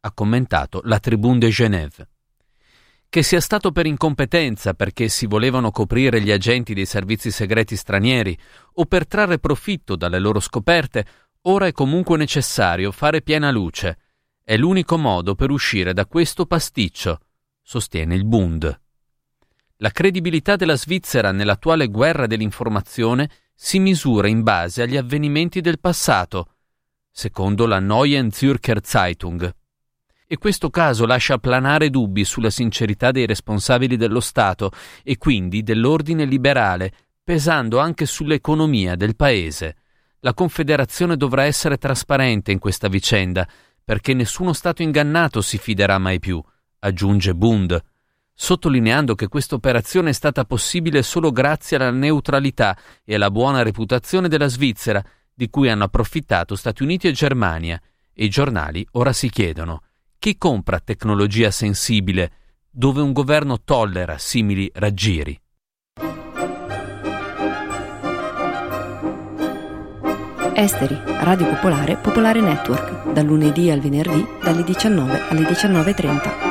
ha 0.01 0.13
commentato 0.13 0.83
la 0.85 1.01
Tribune 1.01 1.39
de 1.39 1.49
Genève 1.49 2.09
che 3.11 3.23
sia 3.23 3.41
stato 3.41 3.73
per 3.73 3.87
incompetenza 3.87 4.75
perché 4.75 5.09
si 5.09 5.27
volevano 5.27 5.71
coprire 5.71 6.21
gli 6.21 6.31
agenti 6.31 6.75
dei 6.75 6.85
servizi 6.85 7.31
segreti 7.31 7.75
stranieri 7.75 8.39
o 8.75 8.85
per 8.85 9.07
trarre 9.07 9.39
profitto 9.39 9.97
dalle 9.97 10.19
loro 10.19 10.41
scoperte, 10.41 11.07
ora 11.43 11.67
è 11.67 11.73
comunque 11.73 12.19
necessario 12.19 12.93
fare 12.93 13.23
piena 13.23 13.51
luce. 13.51 13.99
È 14.45 14.57
l'unico 14.57 14.99
modo 14.99 15.35
per 15.35 15.51
uscire 15.51 15.95
da 15.95 16.07
questo 16.07 16.45
pasticcio, 16.45 17.21
sostiene 17.63 18.15
il 18.15 18.27
Bund. 18.27 18.81
La 19.77 19.91
credibilità 19.91 20.57
della 20.57 20.77
Svizzera 20.77 21.33
nell'attuale 21.33 21.87
guerra 21.87 22.27
dell'informazione 22.27 23.31
si 23.55 23.79
misura 23.79 24.29
in 24.29 24.43
base 24.43 24.83
agli 24.83 24.97
avvenimenti 24.97 25.61
del 25.61 25.81
passato, 25.81 26.57
secondo 27.11 27.67
la 27.67 27.79
Neuen 27.79 28.29
Zürcher 28.29 28.81
Zeitung 28.83 29.55
e 30.31 30.37
questo 30.37 30.69
caso 30.69 31.07
lascia 31.07 31.39
planare 31.39 31.89
dubbi 31.89 32.23
sulla 32.23 32.51
sincerità 32.51 33.11
dei 33.11 33.25
responsabili 33.25 33.97
dello 33.97 34.21
Stato 34.21 34.71
e 35.03 35.17
quindi 35.17 35.63
dell'ordine 35.63 36.27
liberale, 36.27 36.93
pesando 37.25 37.79
anche 37.79 38.05
sull'economia 38.05 38.95
del 38.95 39.17
Paese. 39.17 39.77
La 40.21 40.35
Confederazione 40.35 41.17
dovrà 41.17 41.45
essere 41.45 41.79
trasparente 41.79 42.53
in 42.53 42.59
questa 42.59 42.89
vicenda, 42.89 43.49
perché 43.83 44.13
nessuno 44.13 44.53
Stato 44.53 44.83
ingannato 44.83 45.41
si 45.41 45.57
fiderà 45.57 45.97
mai 45.97 46.19
più, 46.19 46.43
aggiunge 46.81 47.35
Bund, 47.35 47.83
sottolineando 48.35 49.15
che 49.15 49.29
questa 49.29 49.55
operazione 49.55 50.11
è 50.11 50.13
stata 50.13 50.45
possibile 50.45 51.03
solo 51.03 51.33
grazie 51.33 51.79
alla 51.79 51.91
neutralità 51.91 52.77
e 53.03 53.15
alla 53.15 53.31
buona 53.31 53.63
reputazione 53.63 54.29
della 54.29 54.49
Svizzera, 54.49 55.03
di 55.33 55.49
cui 55.49 55.71
hanno 55.71 55.85
approfittato 55.85 56.55
Stati 56.55 56.83
Uniti 56.83 57.09
e 57.09 57.13
Germania, 57.13 57.81
e 58.13 58.25
i 58.27 58.29
giornali 58.29 58.87
ora 58.93 59.15
si 59.15 59.31
chiedono 59.31 59.85
chi 60.19 60.37
compra 60.37 60.81
tecnologia 60.81 61.51
sensibile 61.53 62.33
dove 62.71 63.01
un 63.01 63.13
governo 63.13 63.61
tollera 63.63 64.19
simili 64.19 64.71
raggiri? 64.75 65.41
Esteri, 70.55 71.01
Radio 71.21 71.47
Popolare, 71.47 71.97
Popolare 71.97 72.41
Network, 72.41 73.13
dal 73.13 73.25
lunedì 73.25 73.71
al 73.71 73.79
venerdì 73.79 74.27
dalle 74.43 74.65
19 74.65 75.29
alle 75.29 75.43
19.30. 75.43 76.48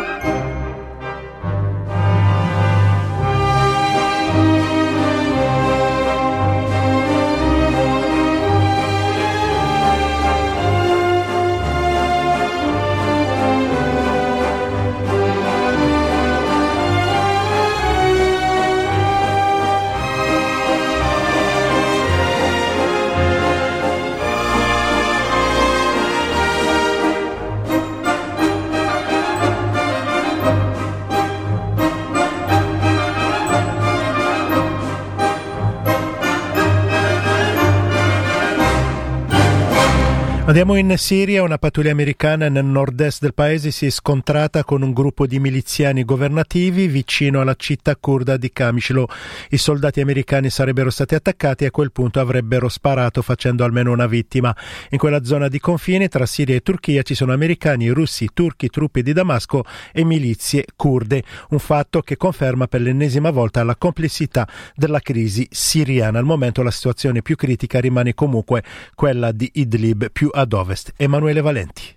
Andiamo 40.58 40.80
in 40.80 40.98
Siria, 40.98 41.44
una 41.44 41.60
pattuglia 41.60 41.92
americana 41.92 42.50
nel 42.50 42.66
nord-est 42.66 43.22
del 43.22 43.36
paese 43.36 43.70
si 43.70 43.86
è 43.86 43.92
scontrata 43.92 44.64
con 44.64 44.82
un 44.82 44.92
gruppo 44.92 45.28
di 45.28 45.40
miliziani 45.40 46.04
governativi 46.04 46.88
vicino 46.88 47.42
alla 47.42 47.54
città 47.56 47.96
kurda 47.96 48.38
di 48.38 48.52
Kamishlo. 48.52 49.08
I 49.52 49.58
soldati 49.58 50.02
americani 50.02 50.50
sarebbero 50.50 50.90
stati 50.90 51.14
attaccati 51.14 51.64
e 51.64 51.68
a 51.68 51.70
quel 51.70 51.92
punto 51.92 52.20
avrebbero 52.20 52.70
sparato 52.70 53.22
facendo 53.22 53.64
almeno 53.64 53.92
una 53.92 54.08
vittima. 54.08 54.56
In 54.90 54.98
quella 54.98 55.24
zona 55.24 55.48
di 55.48 55.60
confine 55.60 56.08
tra 56.08 56.26
Siria 56.26 56.56
e 56.56 56.62
Turchia 56.62 57.04
ci 57.04 57.14
sono 57.14 57.34
americani, 57.34 57.90
russi, 57.90 58.28
turchi, 58.34 58.70
truppe 58.70 59.04
di 59.04 59.14
Damasco 59.14 59.64
e 59.94 60.04
milizie 60.04 60.66
kurde, 60.76 61.22
un 61.50 61.60
fatto 61.60 62.02
che 62.02 62.18
conferma 62.18 62.66
per 62.66 62.82
l'ennesima 62.82 63.30
volta 63.30 63.62
la 63.64 63.76
complessità 63.76 64.48
della 64.76 65.02
crisi 65.02 65.48
siriana. 65.52 66.18
Al 66.18 66.26
momento 66.26 66.64
la 66.64 66.72
situazione 66.72 67.22
più 67.22 67.36
critica 67.36 67.80
rimane 67.80 68.16
comunque 68.16 68.64
quella 68.96 69.32
di 69.32 69.52
Idlib 69.54 70.10
più 70.10 70.32
ad 70.48 70.54
ovest. 70.54 70.94
Emanuele 70.96 71.42
Valenti. 71.42 71.96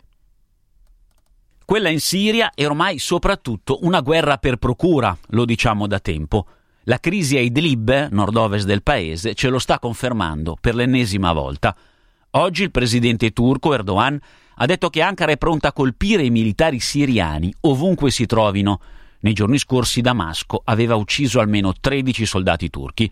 Quella 1.64 1.88
in 1.88 2.00
Siria 2.00 2.50
è 2.52 2.66
ormai 2.66 2.98
soprattutto 2.98 3.78
una 3.82 4.00
guerra 4.00 4.38
per 4.38 4.56
procura, 4.56 5.16
lo 5.28 5.44
diciamo 5.44 5.86
da 5.86 6.00
tempo. 6.00 6.46
La 6.84 6.98
crisi 6.98 7.36
a 7.36 7.40
Idlib, 7.40 8.08
nord-ovest 8.10 8.66
del 8.66 8.82
paese, 8.82 9.34
ce 9.34 9.48
lo 9.48 9.60
sta 9.60 9.78
confermando 9.78 10.56
per 10.60 10.74
l'ennesima 10.74 11.32
volta. 11.32 11.76
Oggi 12.32 12.64
il 12.64 12.72
presidente 12.72 13.30
turco 13.30 13.72
Erdogan 13.72 14.20
ha 14.56 14.66
detto 14.66 14.90
che 14.90 15.00
Ankara 15.00 15.32
è 15.32 15.38
pronta 15.38 15.68
a 15.68 15.72
colpire 15.72 16.24
i 16.24 16.30
militari 16.30 16.80
siriani 16.80 17.54
ovunque 17.62 18.10
si 18.10 18.26
trovino. 18.26 18.80
Nei 19.20 19.32
giorni 19.32 19.58
scorsi 19.58 20.00
Damasco 20.00 20.60
aveva 20.64 20.96
ucciso 20.96 21.38
almeno 21.38 21.72
13 21.78 22.26
soldati 22.26 22.68
turchi. 22.68 23.10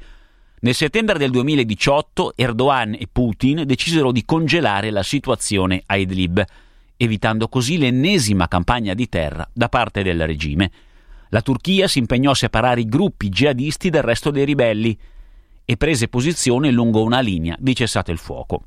Nel 0.61 0.75
settembre 0.75 1.19
del 1.19 1.31
2018 1.31 2.33
Erdogan 2.35 2.95
e 2.95 3.07
Putin 3.11 3.63
decisero 3.65 4.11
di 4.11 4.25
congelare 4.25 4.91
la 4.91 5.05
situazione 5.05 5.85
a 5.87 5.97
Idlib, 5.97 6.45
evitando 6.97 7.49
così 7.49 7.79
l'ennesima 7.79 8.49
campagna 8.49 8.93
di 8.95 9.09
terra 9.09 9.49
da 9.53 9.69
parte 9.69 10.03
del 10.03 10.27
regime. 10.27 10.71
La 11.29 11.43
Turchia 11.43 11.87
si 11.87 12.01
impegnò 12.01 12.33
a 12.33 12.35
separare 12.35 12.81
i 12.81 12.89
gruppi 12.89 13.29
jihadisti 13.29 13.89
dal 13.89 14.03
resto 14.03 14.33
dei 14.33 14.45
ribelli 14.45 14.99
e 15.65 15.77
prese 15.77 16.09
posizione 16.09 16.73
lungo 16.73 17.05
una 17.05 17.21
linea 17.21 17.55
di 17.61 17.77
cessate 17.77 18.11
il 18.11 18.19
fuoco. 18.19 18.65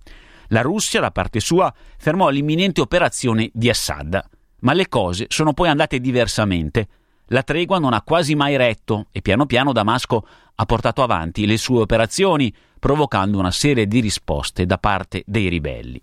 La 0.47 0.61
Russia, 0.61 1.01
da 1.01 1.11
parte 1.11 1.41
sua, 1.41 1.73
fermò 1.97 2.29
l'imminente 2.29 2.79
operazione 2.79 3.49
di 3.51 3.69
Assad. 3.69 4.21
Ma 4.59 4.71
le 4.71 4.87
cose 4.87 5.25
sono 5.27 5.51
poi 5.51 5.67
andate 5.67 5.99
diversamente. 5.99 6.87
La 7.31 7.43
tregua 7.43 7.79
non 7.79 7.93
ha 7.93 8.01
quasi 8.01 8.35
mai 8.35 8.57
retto 8.57 9.07
e 9.11 9.21
piano 9.21 9.45
piano 9.45 9.71
Damasco 9.71 10.27
ha 10.53 10.65
portato 10.65 11.01
avanti 11.01 11.45
le 11.45 11.57
sue 11.57 11.79
operazioni, 11.79 12.53
provocando 12.77 13.39
una 13.39 13.51
serie 13.51 13.87
di 13.87 14.01
risposte 14.01 14.65
da 14.65 14.77
parte 14.77 15.23
dei 15.25 15.47
ribelli. 15.47 16.01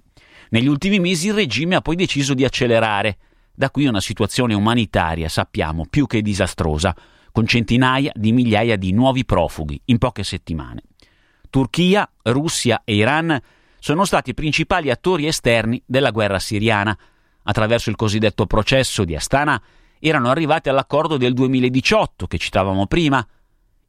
Negli 0.50 0.66
ultimi 0.66 0.99
mesi 0.99 1.28
il 1.28 1.35
regime 1.35 1.76
ha 1.76 1.82
poi 1.82 1.97
deciso 1.97 2.32
di 2.32 2.44
accelerare, 2.44 3.18
da 3.54 3.70
qui 3.70 3.87
una 3.87 4.00
situazione 4.00 4.54
umanitaria, 4.54 5.28
sappiamo, 5.28 5.85
più 5.90 6.06
che 6.06 6.23
disastrosa, 6.23 6.97
con 7.30 7.47
centinaia 7.47 8.11
di 8.14 8.32
migliaia 8.32 8.76
di 8.76 8.92
nuovi 8.92 9.26
profughi 9.26 9.78
in 9.87 9.99
poche 9.99 10.23
settimane. 10.23 10.82
Turchia, 11.50 12.11
Russia 12.23 12.80
e 12.85 12.94
Iran 12.94 13.38
sono 13.78 14.06
stati 14.06 14.30
i 14.30 14.35
principali 14.35 14.90
attori 14.90 15.26
esterni 15.26 15.82
della 15.85 16.11
guerra 16.11 16.38
siriana. 16.38 16.97
Attraverso 17.42 17.90
il 17.90 17.97
cosiddetto 17.97 18.47
processo 18.47 19.04
di 19.04 19.14
Astana 19.14 19.61
erano 20.00 20.31
arrivati 20.31 20.69
all'accordo 20.69 21.17
del 21.17 21.35
2018 21.35 22.26
che 22.26 22.38
citavamo 22.38 22.87
prima, 22.87 23.26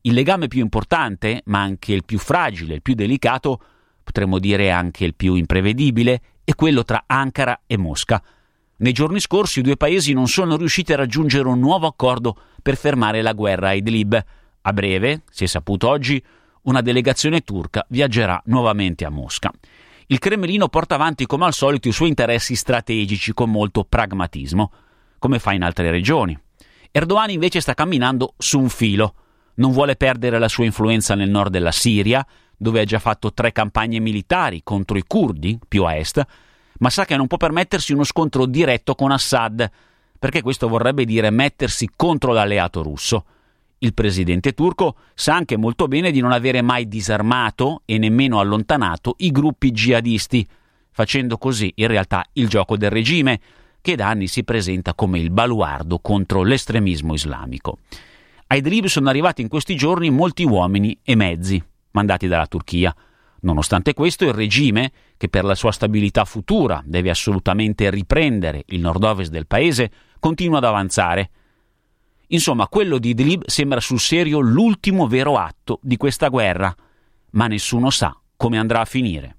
il 0.01 0.13
legame 0.13 0.47
più 0.47 0.61
importante, 0.61 1.41
ma 1.45 1.61
anche 1.61 1.93
il 1.93 2.05
più 2.05 2.19
fragile, 2.19 2.75
il 2.75 2.81
più 2.81 2.93
delicato, 2.93 3.61
potremmo 4.03 4.39
dire 4.39 4.71
anche 4.71 5.05
il 5.05 5.13
più 5.13 5.35
imprevedibile, 5.35 6.21
è 6.43 6.55
quello 6.55 6.83
tra 6.83 7.03
Ankara 7.05 7.61
e 7.67 7.77
Mosca. 7.77 8.23
Nei 8.77 8.93
giorni 8.93 9.19
scorsi 9.19 9.59
i 9.59 9.61
due 9.61 9.75
paesi 9.75 10.13
non 10.13 10.27
sono 10.27 10.55
riusciti 10.55 10.93
a 10.93 10.95
raggiungere 10.95 11.47
un 11.47 11.59
nuovo 11.59 11.85
accordo 11.85 12.35
per 12.61 12.77
fermare 12.77 13.21
la 13.21 13.33
guerra 13.33 13.69
a 13.69 13.73
Idlib. 13.73 14.23
A 14.61 14.73
breve, 14.73 15.23
si 15.29 15.43
è 15.43 15.47
saputo 15.47 15.89
oggi, 15.89 16.23
una 16.63 16.81
delegazione 16.81 17.41
turca 17.41 17.85
viaggerà 17.89 18.41
nuovamente 18.45 19.05
a 19.05 19.09
Mosca. 19.09 19.51
Il 20.07 20.19
Cremlino 20.19 20.69
porta 20.69 20.95
avanti 20.95 21.25
come 21.25 21.45
al 21.45 21.53
solito 21.53 21.87
i 21.87 21.91
suoi 21.91 22.09
interessi 22.09 22.55
strategici 22.55 23.33
con 23.33 23.51
molto 23.51 23.83
pragmatismo, 23.83 24.71
come 25.19 25.39
fa 25.39 25.53
in 25.53 25.63
altre 25.63 25.91
regioni. 25.91 26.37
Erdogan 26.91 27.29
invece 27.29 27.61
sta 27.61 27.73
camminando 27.73 28.33
su 28.37 28.59
un 28.59 28.69
filo. 28.69 29.13
Non 29.55 29.71
vuole 29.71 29.95
perdere 29.95 30.39
la 30.39 30.47
sua 30.47 30.65
influenza 30.65 31.13
nel 31.13 31.29
nord 31.29 31.51
della 31.51 31.71
Siria, 31.71 32.25
dove 32.57 32.81
ha 32.81 32.85
già 32.85 32.99
fatto 32.99 33.33
tre 33.33 33.51
campagne 33.51 33.99
militari 33.99 34.61
contro 34.63 34.97
i 34.97 35.03
curdi, 35.05 35.59
più 35.67 35.83
a 35.83 35.95
est, 35.95 36.25
ma 36.79 36.89
sa 36.89 37.05
che 37.05 37.15
non 37.15 37.27
può 37.27 37.37
permettersi 37.37 37.93
uno 37.93 38.03
scontro 38.03 38.45
diretto 38.45 38.95
con 38.95 39.11
Assad, 39.11 39.69
perché 40.17 40.41
questo 40.41 40.67
vorrebbe 40.67 41.05
dire 41.05 41.29
mettersi 41.29 41.89
contro 41.95 42.33
l'alleato 42.33 42.81
russo. 42.81 43.25
Il 43.79 43.93
presidente 43.93 44.53
turco 44.53 44.97
sa 45.13 45.35
anche 45.35 45.55
molto 45.55 45.87
bene 45.87 46.11
di 46.11 46.19
non 46.19 46.33
avere 46.33 46.61
mai 46.61 46.89
disarmato 46.89 47.83
e 47.85 47.97
nemmeno 47.97 48.39
allontanato 48.39 49.15
i 49.19 49.31
gruppi 49.31 49.71
jihadisti, 49.71 50.45
facendo 50.91 51.37
così 51.37 51.71
in 51.75 51.87
realtà 51.87 52.25
il 52.33 52.49
gioco 52.49 52.75
del 52.75 52.89
regime, 52.89 53.39
che 53.81 53.95
da 53.95 54.07
anni 54.07 54.27
si 54.27 54.43
presenta 54.43 54.93
come 54.93 55.19
il 55.19 55.31
baluardo 55.31 55.99
contro 55.99 56.43
l'estremismo 56.43 57.13
islamico. 57.13 57.79
A 58.47 58.55
Idlib 58.55 58.85
sono 58.85 59.09
arrivati 59.09 59.41
in 59.41 59.47
questi 59.47 59.75
giorni 59.75 60.09
molti 60.09 60.43
uomini 60.43 60.97
e 61.03 61.15
mezzi, 61.15 61.63
mandati 61.91 62.27
dalla 62.27 62.47
Turchia. 62.47 62.95
Nonostante 63.41 63.93
questo, 63.93 64.25
il 64.25 64.33
regime, 64.33 64.91
che 65.17 65.29
per 65.29 65.45
la 65.45 65.55
sua 65.55 65.71
stabilità 65.71 66.25
futura 66.25 66.81
deve 66.83 67.09
assolutamente 67.09 67.89
riprendere 67.89 68.63
il 68.67 68.79
nord-ovest 68.79 69.31
del 69.31 69.47
paese, 69.47 69.91
continua 70.19 70.57
ad 70.57 70.63
avanzare. 70.63 71.29
Insomma, 72.27 72.67
quello 72.67 72.97
di 72.97 73.09
Idlib 73.09 73.45
sembra 73.45 73.79
sul 73.79 73.99
serio 73.99 74.39
l'ultimo 74.39 75.07
vero 75.07 75.37
atto 75.37 75.79
di 75.81 75.95
questa 75.97 76.27
guerra, 76.27 76.73
ma 77.31 77.47
nessuno 77.47 77.89
sa 77.89 78.15
come 78.35 78.57
andrà 78.57 78.81
a 78.81 78.85
finire. 78.85 79.37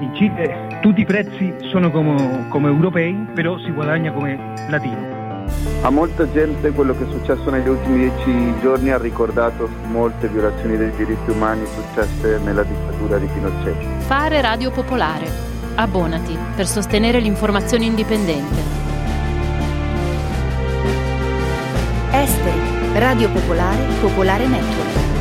In 0.00 0.14
Cile 0.14 0.78
tutti 0.80 1.02
i 1.02 1.04
prezzi 1.04 1.54
sono 1.70 1.90
come, 1.90 2.46
come 2.48 2.68
europei, 2.68 3.12
però 3.34 3.58
si 3.58 3.70
guadagna 3.70 4.10
come 4.10 4.54
latino. 4.68 5.18
A 5.82 5.90
molta 5.90 6.30
gente 6.30 6.70
quello 6.70 6.96
che 6.96 7.04
è 7.04 7.10
successo 7.10 7.50
negli 7.50 7.68
ultimi 7.68 7.98
dieci 7.98 8.54
giorni 8.62 8.90
ha 8.90 8.96
ricordato 8.96 9.68
molte 9.90 10.28
violazioni 10.28 10.78
dei 10.78 10.90
diritti 10.96 11.30
umani 11.30 11.66
successe 11.66 12.38
nella 12.42 12.62
dittatura 12.62 13.18
di 13.18 13.26
Pinochet. 13.26 13.76
Fare 14.06 14.40
Radio 14.40 14.70
Popolare. 14.70 15.26
Abbonati 15.74 16.36
per 16.56 16.66
sostenere 16.66 17.20
l'informazione 17.20 17.84
indipendente. 17.84 18.62
Esteri. 22.12 22.58
Radio 22.94 23.28
Popolare, 23.30 23.84
Popolare 24.00 24.46
Network. 24.46 25.19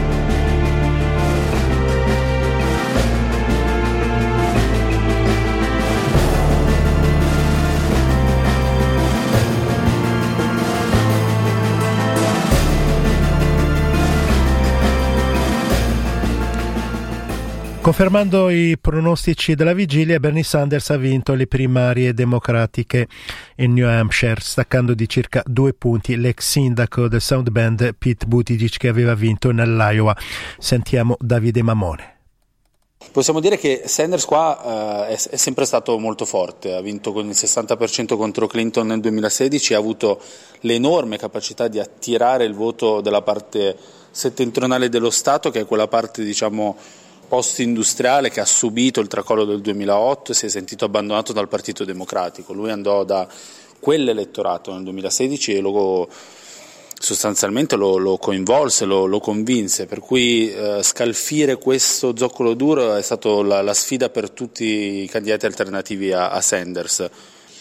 Confermando 17.89 18.51
i 18.51 18.77
pronostici 18.79 19.55
della 19.55 19.74
vigilia, 19.74 20.19
Bernie 20.19 20.43
Sanders 20.43 20.91
ha 20.91 20.96
vinto 20.96 21.34
le 21.34 21.48
primarie 21.48 22.13
democratiche 22.13 23.08
in 23.55 23.74
New 23.74 23.88
Hampshire, 23.88 24.39
staccando 24.41 24.93
di 24.93 25.10
circa 25.10 25.41
due 25.43 25.74
punti 25.74 26.15
l'ex 26.15 26.43
sindaco 26.43 27.08
del 27.08 27.19
Sound 27.19 27.50
Bend 27.50 27.96
Pete 27.98 28.27
Buttigieg 28.27 28.77
che 28.77 28.89
aveva 28.89 29.15
vinto 29.15 29.50
nell'Iowa. 29.50 30.15
Sentiamo 30.60 31.17
Davide 31.19 31.63
Mamone. 31.63 32.17
Possiamo 33.12 33.39
dire 33.39 33.58
che 33.58 33.81
Sanders 33.86 34.25
qua 34.25 35.08
eh, 35.08 35.15
è, 35.15 35.36
sempre 35.38 35.65
stato 35.65 35.98
molto 35.98 36.25
forte, 36.25 36.75
ha 36.75 36.81
vinto 36.81 37.12
con 37.12 37.25
il 37.25 37.36
60% 37.36 38.15
contro 38.15 38.46
Clinton 38.46 38.86
nel 38.86 39.00
2016 39.00 39.74
ha 39.74 39.79
avuto 39.79 40.22
l'enorme 40.60 41.17
capacità 41.17 41.67
di 41.67 41.79
attirare 41.79 42.46
il 42.46 42.53
voto 42.53 43.01
della 43.01 43.24
parte 43.24 43.75
settentrionale 44.12 44.89
dello 44.89 45.10
Stato, 45.10 45.50
che 45.50 45.61
è 45.61 45.66
quella 45.66 45.87
parte 45.87 46.24
diciamo 46.24 46.77
post-industriale 47.29 48.31
che 48.31 48.39
ha 48.39 48.46
subito 48.46 49.00
il 49.00 49.07
tracollo 49.07 49.46
del 49.46 49.61
2008 49.61 50.31
e 50.31 50.35
si 50.35 50.48
è 50.48 50.50
sentito 50.50 50.83
abbandonato 50.83 51.31
dal 51.31 51.48
Partito 51.48 51.85
Democratico. 51.85 52.51
Lui 52.51 52.72
andò 52.72 53.05
da 53.05 53.27
quell'elettorato 53.79 54.74
nel 54.74 54.83
2016 54.83 55.55
e 55.55 55.61
lo, 55.61 56.09
sostanzialmente 57.00 57.75
lo, 57.75 57.98
lo 57.98 58.18
coinvolse, 58.18 58.85
lo, 58.85 59.05
lo, 59.05 59.20
convinse, 59.20 59.85
per 59.85 60.00
cui 60.00 60.51
eh, 60.51 60.81
scalfire 60.81 61.57
questo 61.57 62.18
zoccolo 62.18 62.55
duro 62.55 62.96
è 62.96 63.01
stata 63.01 63.29
la, 63.44 63.61
la, 63.61 63.74
sfida 63.74 64.09
per 64.09 64.31
tutti 64.31 65.03
i 65.03 65.07
candidati 65.07 65.46
alternativi 65.46 66.11
a, 66.11 66.31
a 66.31 66.42
Sanders. 66.42 67.09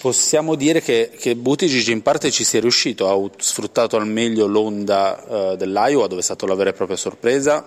Possiamo 0.00 0.54
dire 0.54 0.80
che, 0.80 1.10
che 1.18 1.36
Buttigieg 1.36 1.88
in 1.88 2.02
parte 2.02 2.30
ci 2.30 2.44
sia 2.44 2.60
riuscito, 2.60 3.08
ha 3.08 3.30
sfruttato 3.36 3.96
al 3.96 4.06
meglio 4.06 4.46
l'onda 4.46 5.52
eh, 5.52 5.56
dell'Iowa 5.56 6.06
dove 6.06 6.20
è 6.20 6.24
stata 6.24 6.46
la 6.46 6.54
vera 6.54 6.70
e 6.70 6.72
propria 6.72 6.96
sorpresa, 6.96 7.66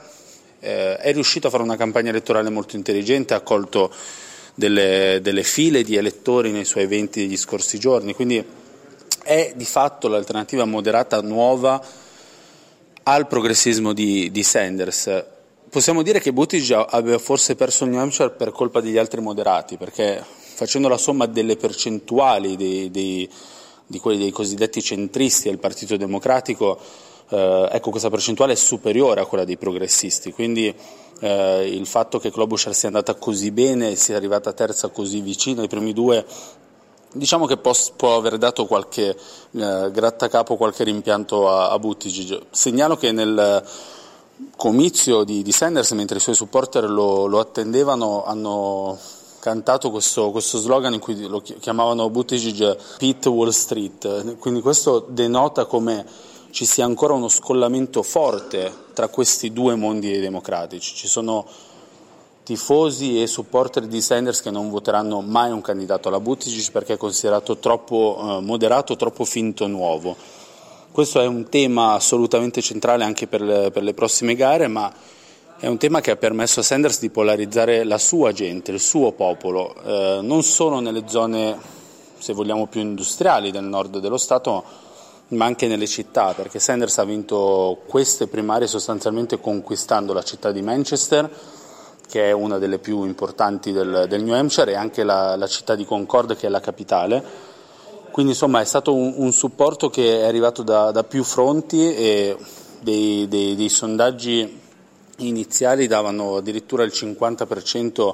eh, 0.62 0.96
è 0.96 1.12
riuscito 1.12 1.48
a 1.48 1.50
fare 1.50 1.64
una 1.64 1.76
campagna 1.76 2.10
elettorale 2.10 2.50
molto 2.50 2.78
intelligente, 2.78 3.34
ha 3.34 3.42
colto 3.42 3.92
delle, 4.56 5.20
delle 5.22 5.44
file 5.44 5.84
di 5.84 5.96
elettori 5.96 6.52
nei 6.52 6.66
suoi 6.66 6.84
eventi 6.84 7.22
degli 7.22 7.38
scorsi 7.38 7.80
giorni, 7.80 8.14
quindi 8.14 8.44
è 9.24 9.54
di 9.56 9.66
fatto 9.66 10.08
l'alternativa 10.08 10.66
moderata 10.66 11.22
nuova 11.22 11.84
al 13.04 13.28
progressismo 13.28 13.94
di, 13.94 14.32
di 14.32 14.44
Sanders. 14.44 15.26
Possiamo 15.70 16.02
dire 16.02 16.20
che 16.20 16.34
Buttigieg 16.34 16.86
aveva 16.90 17.18
forse 17.18 17.56
perso 17.56 17.86
il 17.86 17.92
New 17.92 18.00
Hampshire 18.00 18.32
per 18.32 18.52
colpa 18.52 18.82
degli 18.82 18.98
altri 18.98 19.22
moderati, 19.22 19.78
perché 19.78 20.24
facendo 20.54 20.88
la 20.88 20.98
somma 20.98 21.26
delle 21.26 21.56
percentuali 21.56 22.56
dei, 22.56 22.92
dei, 22.92 23.30
di 23.88 24.00
quelli 24.00 24.20
dei 24.20 24.32
cosiddetti 24.32 24.82
centristi 24.82 25.50
del 25.50 25.60
Partito 25.60 25.98
Democratico, 25.98 26.80
eh, 27.32 27.70
ecco, 27.72 27.90
questa 27.90 28.10
percentuale 28.10 28.54
è 28.54 28.56
superiore 28.58 29.22
a 29.22 29.26
quella 29.26 29.46
dei 29.46 29.58
progressisti, 29.58 30.32
quindi 30.34 30.74
eh, 31.20 31.68
il 31.68 31.86
fatto 31.86 32.20
che 32.20 32.32
Klobuchar 32.32 32.74
sia 32.74 32.90
andata 32.90 33.16
così 33.16 33.52
bene 33.52 33.96
sia 33.96 34.18
arrivata 34.18 34.54
terza 34.54 34.90
così 34.90 35.22
vicino 35.22 35.62
ai 35.62 35.68
primi 35.68 35.94
due 35.94 36.26
Diciamo 37.14 37.46
che 37.46 37.58
può, 37.58 37.74
può, 37.98 38.16
aver 38.16 38.38
dato 38.38 38.66
qualche 38.66 39.10
eh, 39.10 39.90
grattacapo, 39.92 40.56
qualche 40.56 40.86
rimpianto 40.86 41.50
a, 41.50 41.70
a 41.70 41.78
Buttigieg. 41.78 42.44
Segnalo 42.52 42.96
che 42.96 43.12
nel 43.12 43.62
comizio 44.56 45.26
di, 45.26 45.42
di 45.42 45.52
Sanders, 45.52 45.92
mentre 45.92 46.18
i 46.18 46.22
suoi 46.22 46.36
supporter 46.36 46.90
lo, 46.90 47.26
lo 47.26 47.40
attendevano, 47.40 48.24
hanno 48.24 48.98
cantato 49.40 49.92
questo, 49.92 50.32
questo, 50.32 50.58
slogan 50.58 50.94
in 50.94 51.02
cui 51.02 51.28
lo 51.28 51.42
chiamavano 51.42 52.10
Buttigieg 52.10 52.78
Pit 52.98 53.26
Wall 53.26 53.50
Street. 53.50 54.38
Quindi 54.38 54.62
questo 54.62 55.06
denota 55.10 55.66
come 55.66 56.06
ci 56.52 56.66
sia 56.66 56.86
ancora 56.86 57.14
uno 57.14 57.30
scollamento 57.30 58.04
forte 58.04 58.72
tra 58.94 59.08
questi 59.08 59.52
due 59.52 59.76
mondi 59.76 60.20
democratici. 60.20 60.94
Ci 60.94 61.08
sono 61.08 61.46
tifosi 62.44 63.22
e 63.22 63.28
supporter 63.28 63.86
di 63.88 64.02
Sanders 64.02 64.42
che 64.42 64.52
non 64.52 64.70
voteranno 64.70 65.22
mai 65.22 65.52
un 65.52 65.62
candidato 65.62 66.10
alla 66.10 66.20
Buttigieg 66.20 66.72
perché 66.72 66.94
è 66.94 66.98
considerato 66.98 67.58
troppo 67.58 68.18
eh, 68.20 68.42
moderato, 68.42 68.96
troppo 68.96 69.24
finto 69.24 69.68
nuovo. 69.68 70.16
Questo 70.92 71.22
è 71.22 71.26
un 71.26 71.48
tema 71.48 71.94
assolutamente 71.94 72.62
centrale 72.62 73.06
anche 73.06 73.26
per 73.26 73.42
le, 73.42 73.72
per 73.72 73.82
le 73.82 73.94
prossime 73.94 74.36
gare, 74.36 74.68
ma 74.68 74.92
è 75.58 75.68
un 75.68 75.78
tema 75.78 76.02
che 76.02 76.12
ha 76.12 76.18
permesso 76.18 76.60
a 76.60 76.64
Sanders 76.64 77.00
di 77.00 77.10
polarizzare 77.10 77.86
la 77.86 77.98
sua 77.98 78.34
gente, 78.34 78.72
il 78.72 78.80
suo 78.80 79.14
popolo, 79.14 79.74
eh, 79.86 80.20
non 80.22 80.44
solo 80.44 80.82
nelle 80.82 81.04
zone, 81.06 81.58
se 82.18 82.34
vogliamo, 82.34 82.68
più 82.68 82.82
industriali 82.82 83.52
del 83.52 83.64
nord 83.64 84.00
dello 84.00 84.18
Stato, 84.18 84.90
ma 85.32 85.46
anche 85.46 85.68
nelle 85.68 85.88
città, 85.88 86.34
perché 86.34 86.60
Sanders 86.60 86.98
ha 86.98 87.06
vinto 87.06 87.82
queste 87.86 88.28
primarie 88.28 88.68
sostanzialmente 88.68 89.40
conquistando 89.40 90.14
la 90.14 90.24
città 90.24 90.52
di 90.52 90.62
Manchester, 90.62 91.30
che 92.08 92.30
è 92.30 92.32
una 92.32 92.58
delle 92.58 92.80
più 92.80 93.06
importanti 93.06 93.72
del, 93.72 94.06
del 94.10 94.24
New 94.24 94.34
Hampshire, 94.34 94.72
e 94.72 94.76
anche 94.76 95.04
la, 95.04 95.38
la, 95.38 95.48
città 95.48 95.76
di 95.76 95.86
Concord, 95.86 96.36
che 96.36 96.48
è 96.48 96.50
la 96.50 96.60
capitale. 96.60 97.24
Quindi 98.12 98.34
insomma 98.34 98.60
è 98.60 98.66
stato 98.66 98.94
un, 98.94 99.14
un 99.16 99.32
supporto 99.32 99.90
che 99.90 100.20
è 100.20 100.26
arrivato 100.26 100.64
da, 100.64 100.92
da 100.92 101.06
più 101.06 101.24
fronti 101.24 101.96
e 101.96 102.36
dei, 102.82 103.26
dei, 103.30 103.56
dei, 103.56 103.70
sondaggi 103.70 104.60
iniziali 105.20 105.88
davano 105.88 106.38
addirittura 106.38 106.84
il 106.84 106.92
50% 106.94 108.12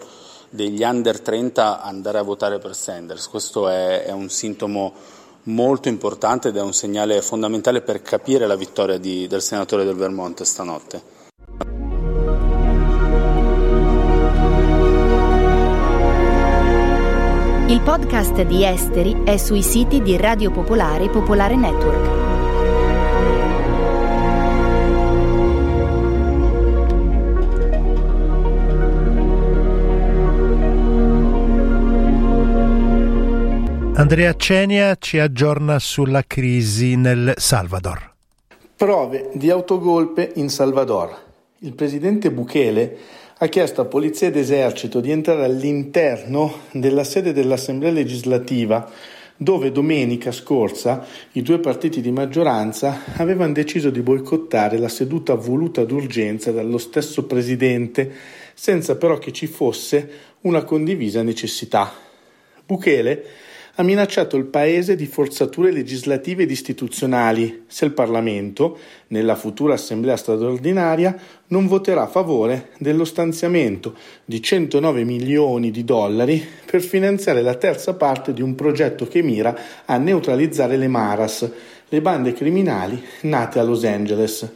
degli 0.50 0.84
under 0.84 1.20
30 1.20 1.82
andare 1.82 2.20
a 2.20 2.22
votare 2.22 2.60
per 2.60 2.76
Sanders. 2.76 3.28
Questo 3.28 3.68
è, 3.70 4.04
è 4.04 4.12
un 4.12 4.30
sintomo 4.30 4.94
molto 5.48 5.90
importante 5.90 6.50
ed 6.50 6.58
è 6.58 6.62
un 6.62 6.74
segnale 6.74 7.22
fondamentale 7.22 7.82
per 7.82 8.02
capire 8.02 8.48
la 8.48 8.56
vittoria 8.56 8.98
di, 8.98 9.28
del 9.28 9.42
senatore 9.42 9.84
del 9.84 9.96
Vermont 9.96 10.42
stanotte. 10.44 11.16
Il 17.70 17.82
podcast 17.82 18.42
di 18.44 18.64
Esteri 18.64 19.24
è 19.26 19.36
sui 19.36 19.62
siti 19.62 20.02
di 20.02 20.16
Radio 20.16 20.52
Popolare 20.52 21.04
e 21.04 21.10
Popolare 21.10 21.56
Network. 21.56 22.17
Andrea 34.08 34.36
Cenia 34.36 34.96
ci 34.96 35.20
aggiorna 35.20 35.80
sulla 35.80 36.24
crisi 36.26 36.96
nel 36.96 37.34
Salvador. 37.36 38.14
Prove 38.78 39.32
di 39.34 39.50
autogolpe 39.50 40.32
in 40.36 40.48
Salvador. 40.48 41.14
Il 41.60 41.74
presidente 41.74 42.32
Bukele 42.32 42.98
ha 43.38 43.48
chiesto 43.48 43.82
a 43.82 43.86
polizia 43.86 44.28
ed 44.28 44.38
esercito 44.38 45.02
di 45.02 45.12
entrare 45.12 45.44
all'interno 45.44 46.60
della 46.72 47.04
sede 47.04 47.34
dell'Assemblea 47.34 47.92
legislativa 47.92 48.90
dove 49.36 49.74
domenica 49.74 50.32
scorsa 50.32 51.06
i 51.34 51.42
due 51.42 51.60
partiti 51.60 52.00
di 52.00 52.12
maggioranza 52.12 53.02
avevano 53.18 53.52
deciso 53.52 53.90
di 53.90 54.00
boicottare 54.00 54.78
la 54.78 54.88
seduta 54.88 55.34
voluta 55.34 55.84
d'urgenza 55.84 56.54
dallo 56.54 56.78
stesso 56.78 57.26
presidente, 57.26 58.10
senza 58.54 58.96
però 58.96 59.18
che 59.18 59.34
ci 59.34 59.48
fosse 59.48 60.10
una 60.44 60.64
condivisa 60.64 61.22
necessità. 61.24 61.92
Bukele 62.66 63.47
ha 63.80 63.84
minacciato 63.84 64.38
il 64.38 64.46
Paese 64.46 64.96
di 64.96 65.06
forzature 65.06 65.72
legislative 65.72 66.44
ed 66.44 66.52
istituzionali 66.52 67.66
se 67.68 67.86
il 67.86 67.92
Parlamento, 67.92 68.80
nella 69.10 69.36
futura 69.36 69.76
Assemblea 69.76 70.18
straordinaria, 70.18 71.16
non 71.48 71.68
voterà 71.68 72.04
a 72.04 72.08
favore 72.08 72.70
dello 72.80 73.06
stanziamento 73.06 73.96
di 74.26 74.42
109 74.42 75.04
milioni 75.04 75.70
di 75.70 75.84
dollari 75.84 76.44
per 76.66 76.82
finanziare 76.82 77.44
la 77.44 77.54
terza 77.54 77.94
parte 77.94 78.34
di 78.34 78.42
un 78.42 78.56
progetto 78.56 79.06
che 79.06 79.22
mira 79.22 79.56
a 79.86 79.98
neutralizzare 79.98 80.76
le 80.76 80.88
Maras, 80.88 81.48
le 81.88 82.02
bande 82.02 82.34
criminali 82.34 83.00
nate 83.22 83.60
a 83.60 83.64
Los 83.64 83.84
Angeles. 83.84 84.52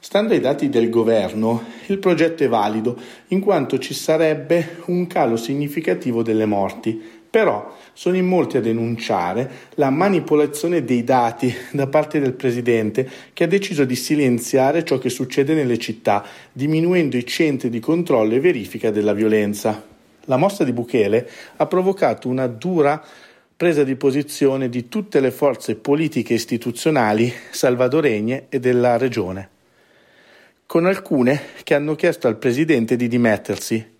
Stando 0.00 0.32
ai 0.34 0.40
dati 0.40 0.68
del 0.68 0.90
governo, 0.90 1.62
il 1.86 1.98
progetto 1.98 2.42
è 2.42 2.48
valido 2.48 2.96
in 3.28 3.38
quanto 3.38 3.78
ci 3.78 3.94
sarebbe 3.94 4.78
un 4.86 5.06
calo 5.06 5.36
significativo 5.36 6.24
delle 6.24 6.44
morti, 6.44 7.20
però 7.32 7.74
sono 7.94 8.16
in 8.18 8.26
molti 8.26 8.58
a 8.58 8.60
denunciare 8.60 9.50
la 9.76 9.88
manipolazione 9.88 10.84
dei 10.84 11.02
dati 11.02 11.50
da 11.72 11.86
parte 11.86 12.20
del 12.20 12.34
Presidente 12.34 13.08
che 13.32 13.44
ha 13.44 13.46
deciso 13.46 13.86
di 13.86 13.96
silenziare 13.96 14.84
ciò 14.84 14.98
che 14.98 15.08
succede 15.08 15.54
nelle 15.54 15.78
città, 15.78 16.26
diminuendo 16.52 17.16
i 17.16 17.24
centri 17.24 17.70
di 17.70 17.80
controllo 17.80 18.34
e 18.34 18.40
verifica 18.40 18.90
della 18.90 19.14
violenza. 19.14 19.82
La 20.26 20.36
mossa 20.36 20.62
di 20.62 20.74
Bukele 20.74 21.26
ha 21.56 21.66
provocato 21.66 22.28
una 22.28 22.46
dura 22.46 23.02
presa 23.56 23.82
di 23.82 23.96
posizione 23.96 24.68
di 24.68 24.90
tutte 24.90 25.18
le 25.18 25.30
forze 25.30 25.76
politiche 25.76 26.34
e 26.34 26.36
istituzionali 26.36 27.32
salvadoregne 27.50 28.48
e 28.50 28.60
della 28.60 28.98
regione, 28.98 29.48
con 30.66 30.84
alcune 30.84 31.40
che 31.62 31.72
hanno 31.72 31.94
chiesto 31.94 32.28
al 32.28 32.36
Presidente 32.36 32.94
di 32.94 33.08
dimettersi 33.08 33.91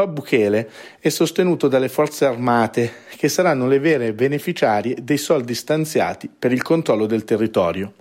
ma 0.00 0.06
Bukele 0.06 0.70
è 0.98 1.10
sostenuto 1.10 1.68
dalle 1.68 1.90
forze 1.90 2.24
armate 2.24 2.92
che 3.16 3.28
saranno 3.28 3.66
le 3.66 3.78
vere 3.78 4.14
beneficiarie 4.14 4.96
dei 5.02 5.18
soldi 5.18 5.54
stanziati 5.54 6.30
per 6.36 6.52
il 6.52 6.62
controllo 6.62 7.04
del 7.04 7.24
territorio. 7.24 7.92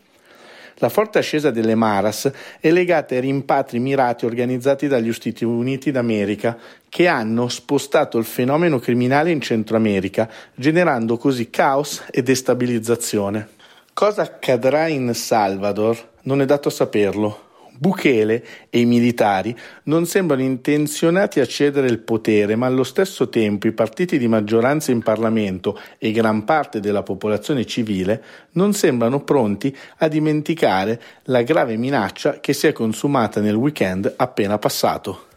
La 0.76 0.88
forte 0.88 1.20
ascesa 1.20 1.52
delle 1.52 1.76
Maras 1.76 2.32
è 2.62 2.72
legata 2.72 3.14
ai 3.14 3.20
rimpatri 3.20 3.80
mirati 3.80 4.26
organizzati 4.26 4.88
dagli 4.88 5.12
Stati 5.12 5.44
Uniti 5.44 5.92
d'America, 5.92 6.58
che 6.88 7.06
hanno 7.08 7.50
spostato 7.50 8.18
il 8.18 8.24
fenomeno 8.24 8.80
criminale 8.80 9.32
in 9.32 9.42
Centro 9.42 9.76
America, 9.76 10.30
generando 10.56 11.18
così 11.18 11.50
caos 11.50 12.04
e 12.10 12.24
destabilizzazione. 12.24 13.50
Cosa 13.92 14.22
accadrà 14.22 14.88
in 14.88 15.14
Salvador 15.14 16.12
non 16.22 16.40
è 16.40 16.46
dato 16.46 16.70
saperlo. 16.70 17.49
Bukele 17.80 18.44
e 18.70 18.82
i 18.82 18.86
militari 18.86 19.58
non 19.84 20.06
sembrano 20.06 20.42
intenzionati 20.42 21.39
a 21.39 21.46
cedere 21.46 21.88
il 21.88 22.00
potere, 22.00 22.58
ma 22.58 22.65
allo 22.65 22.84
stesso 22.84 23.30
tempo 23.30 23.68
i 23.68 23.72
partiti 23.72 24.18
di 24.18 24.28
maggioranza 24.28 24.92
in 24.92 25.02
Parlamento 25.02 25.80
e 25.98 26.12
gran 26.12 26.44
parte 26.44 26.82
della 26.82 27.04
popolazione 27.04 27.65
civile 27.65 28.22
non 28.52 28.74
sembrano 28.74 29.24
pronti 29.24 29.74
a 30.00 30.10
dimenticare 30.10 31.02
la 31.24 31.42
grave 31.42 31.78
minaccia 31.78 32.42
che 32.42 32.52
si 32.52 32.68
è 32.68 32.74
consumata 32.74 33.39
nel 33.39 33.56
weekend 33.56 34.13
appena 34.18 34.58
passato. 34.58 35.28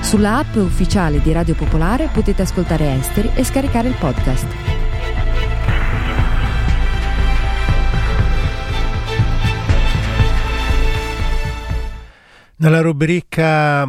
Sulla 0.00 0.36
app 0.36 0.54
ufficiale 0.56 1.20
di 1.20 1.32
Radio 1.32 1.54
Popolare 1.54 2.08
potete 2.12 2.42
ascoltare 2.42 2.94
Esteri 2.94 3.32
e 3.34 3.44
scaricare 3.44 3.88
il 3.88 3.96
podcast. 3.98 4.63
Nella 12.56 12.80
rubrica 12.80 13.84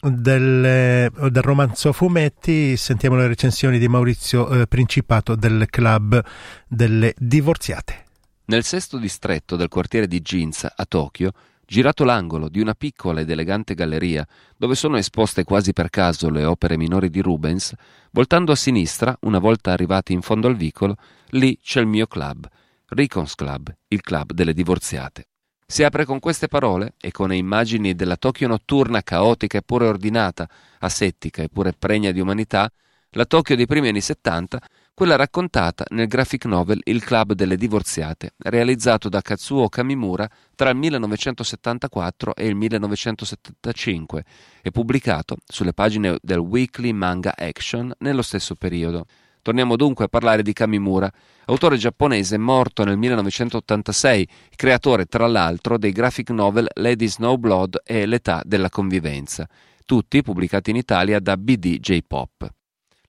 del, 0.00 1.10
del, 1.10 1.42
romanzo 1.42 1.92
fumetti 1.92 2.76
sentiamo 2.76 3.16
le 3.16 3.26
recensioni 3.26 3.78
di 3.78 3.88
Maurizio 3.88 4.48
eh, 4.48 4.66
Principato 4.66 5.34
del 5.34 5.66
club 5.70 6.22
delle 6.68 7.14
divorziate. 7.16 8.04
Nel 8.46 8.62
sesto 8.64 8.98
distretto 8.98 9.56
del 9.56 9.68
quartiere 9.68 10.06
di 10.06 10.20
Ginza 10.20 10.74
a 10.76 10.84
Tokyo, 10.84 11.32
girato 11.66 12.04
l'angolo 12.04 12.50
di 12.50 12.60
una 12.60 12.74
piccola 12.74 13.20
ed 13.20 13.30
elegante 13.30 13.74
galleria 13.74 14.26
dove 14.54 14.74
sono 14.74 14.98
esposte 14.98 15.44
quasi 15.44 15.72
per 15.72 15.88
caso 15.88 16.28
le 16.28 16.44
opere 16.44 16.76
minori 16.76 17.08
di 17.08 17.22
Rubens, 17.22 17.72
voltando 18.10 18.52
a 18.52 18.56
sinistra, 18.56 19.16
una 19.20 19.38
volta 19.38 19.72
arrivati 19.72 20.12
in 20.12 20.20
fondo 20.20 20.46
al 20.46 20.56
vicolo, 20.56 20.96
lì 21.30 21.58
c'è 21.62 21.80
il 21.80 21.86
mio 21.86 22.06
club, 22.06 22.46
Ricon's 22.88 23.34
Club, 23.34 23.74
il 23.88 24.02
club 24.02 24.32
delle 24.32 24.52
divorziate. 24.52 25.29
Si 25.70 25.84
apre 25.84 26.04
con 26.04 26.18
queste 26.18 26.48
parole 26.48 26.94
e 27.00 27.12
con 27.12 27.28
le 27.28 27.36
immagini 27.36 27.94
della 27.94 28.16
Tokyo 28.16 28.48
notturna 28.48 29.04
caotica 29.04 29.58
eppure 29.58 29.86
ordinata, 29.86 30.48
asettica 30.80 31.42
eppure 31.42 31.74
pregna 31.78 32.10
di 32.10 32.18
umanità, 32.18 32.68
la 33.10 33.24
Tokyo 33.24 33.54
dei 33.54 33.66
primi 33.66 33.86
anni 33.86 34.00
70, 34.00 34.60
quella 34.92 35.14
raccontata 35.14 35.84
nel 35.90 36.08
graphic 36.08 36.46
novel 36.46 36.80
Il 36.82 37.04
Club 37.04 37.34
delle 37.34 37.56
Divorziate, 37.56 38.32
realizzato 38.38 39.08
da 39.08 39.20
Katsuo 39.20 39.68
Kamimura 39.68 40.28
tra 40.56 40.70
il 40.70 40.76
1974 40.76 42.34
e 42.34 42.48
il 42.48 42.56
1975 42.56 44.24
e 44.62 44.70
pubblicato 44.72 45.36
sulle 45.46 45.72
pagine 45.72 46.18
del 46.20 46.38
Weekly 46.38 46.90
Manga 46.90 47.32
Action 47.36 47.92
nello 47.98 48.22
stesso 48.22 48.56
periodo. 48.56 49.06
Torniamo 49.50 49.74
dunque 49.74 50.04
a 50.04 50.08
parlare 50.08 50.44
di 50.44 50.52
Kamimura, 50.52 51.12
autore 51.46 51.76
giapponese 51.76 52.38
morto 52.38 52.84
nel 52.84 52.96
1986, 52.96 54.28
creatore 54.54 55.06
tra 55.06 55.26
l'altro 55.26 55.76
dei 55.76 55.90
graphic 55.90 56.30
novel 56.30 56.68
Lady 56.74 57.08
Snowblood 57.08 57.80
e 57.84 58.06
L'età 58.06 58.42
della 58.44 58.70
convivenza, 58.70 59.48
tutti 59.84 60.22
pubblicati 60.22 60.70
in 60.70 60.76
Italia 60.76 61.18
da 61.18 61.36
BD 61.36 61.80
J-Pop. 61.80 62.59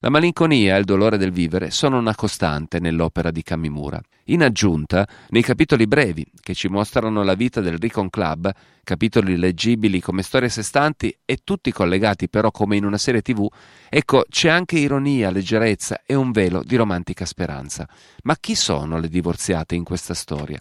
La 0.04 0.10
malinconia 0.10 0.76
e 0.76 0.80
il 0.80 0.86
dolore 0.86 1.16
del 1.20 1.32
vivere 1.32 1.70
sono 1.70 2.00
una 2.00 2.16
costante 2.16 2.80
nell'opera 2.80 3.30
di 3.30 3.44
Kamimura. 3.44 4.02
In 4.26 4.42
aggiunta, 4.42 5.08
nei 5.30 5.44
capitoli 5.44 5.86
brevi, 5.86 6.26
che 6.40 6.56
ci 6.56 6.70
mostrano 6.70 7.22
la 7.22 7.36
vita 7.36 7.62
del 7.62 7.78
Recon 7.78 8.10
Club, 8.10 8.52
capitoli 8.84 9.38
leggibili 9.38 10.02
come 10.02 10.24
storie 10.24 10.48
a 10.48 10.52
sé 10.52 10.64
stanti 10.64 11.16
e 11.24 11.42
tutti 11.44 11.72
collegati 11.72 12.30
però 12.30 12.50
come 12.50 12.78
in 12.78 12.86
una 12.86 12.98
serie 12.98 13.22
tv, 13.22 13.48
ecco, 13.90 14.26
c'è 14.28 14.50
anche 14.50 14.80
ironia, 14.80 15.30
leggerezza 15.30 16.02
e 16.04 16.16
un 16.16 16.32
velo 16.32 16.64
di 16.64 16.76
romantica 16.78 17.26
speranza. 17.26 17.88
Ma 18.24 18.36
chi 18.38 18.56
sono 18.56 18.98
le 18.98 19.08
divorziate 19.08 19.76
in 19.76 19.84
questa 19.84 20.16
storia? 20.16 20.60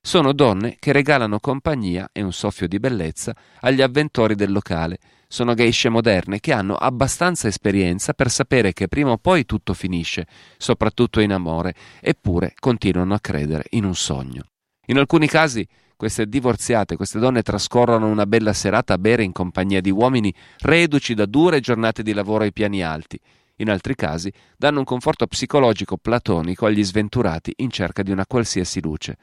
Sono 0.00 0.32
donne 0.32 0.76
che 0.78 0.92
regalano 0.92 1.40
compagnia 1.40 2.08
e 2.10 2.22
un 2.22 2.32
soffio 2.32 2.66
di 2.66 2.78
bellezza 2.78 3.36
agli 3.60 3.82
avventori 3.82 4.34
del 4.34 4.50
locale, 4.50 4.98
sono 5.28 5.52
geishe 5.52 5.90
moderne 5.90 6.40
che 6.40 6.52
hanno 6.52 6.74
abbastanza 6.74 7.48
esperienza 7.48 8.14
per 8.14 8.30
sapere 8.30 8.72
che 8.72 8.88
prima 8.88 9.10
o 9.10 9.18
poi 9.18 9.44
tutto 9.44 9.74
finisce, 9.74 10.26
soprattutto 10.56 11.20
in 11.20 11.32
amore, 11.32 11.74
eppure 12.00 12.54
continuano 12.58 13.12
a 13.12 13.20
credere 13.20 13.66
in 13.70 13.84
un 13.84 13.94
sogno. 13.94 14.44
In 14.86 14.96
alcuni 14.96 15.28
casi 15.28 15.66
queste 15.96 16.26
divorziate, 16.26 16.96
queste 16.96 17.18
donne 17.18 17.42
trascorrono 17.42 18.08
una 18.08 18.24
bella 18.24 18.54
serata 18.54 18.94
a 18.94 18.98
bere 18.98 19.22
in 19.22 19.32
compagnia 19.32 19.80
di 19.80 19.90
uomini 19.90 20.32
reduci 20.60 21.12
da 21.12 21.26
dure 21.26 21.60
giornate 21.60 22.02
di 22.02 22.14
lavoro 22.14 22.44
ai 22.44 22.52
piani 22.52 22.82
alti. 22.82 23.20
In 23.56 23.68
altri 23.68 23.96
casi 23.96 24.32
danno 24.56 24.78
un 24.78 24.84
conforto 24.84 25.26
psicologico 25.26 25.96
platonico 25.96 26.66
agli 26.66 26.84
sventurati 26.84 27.52
in 27.56 27.70
cerca 27.70 28.02
di 28.02 28.12
una 28.12 28.24
qualsiasi 28.26 28.80
luce 28.80 29.16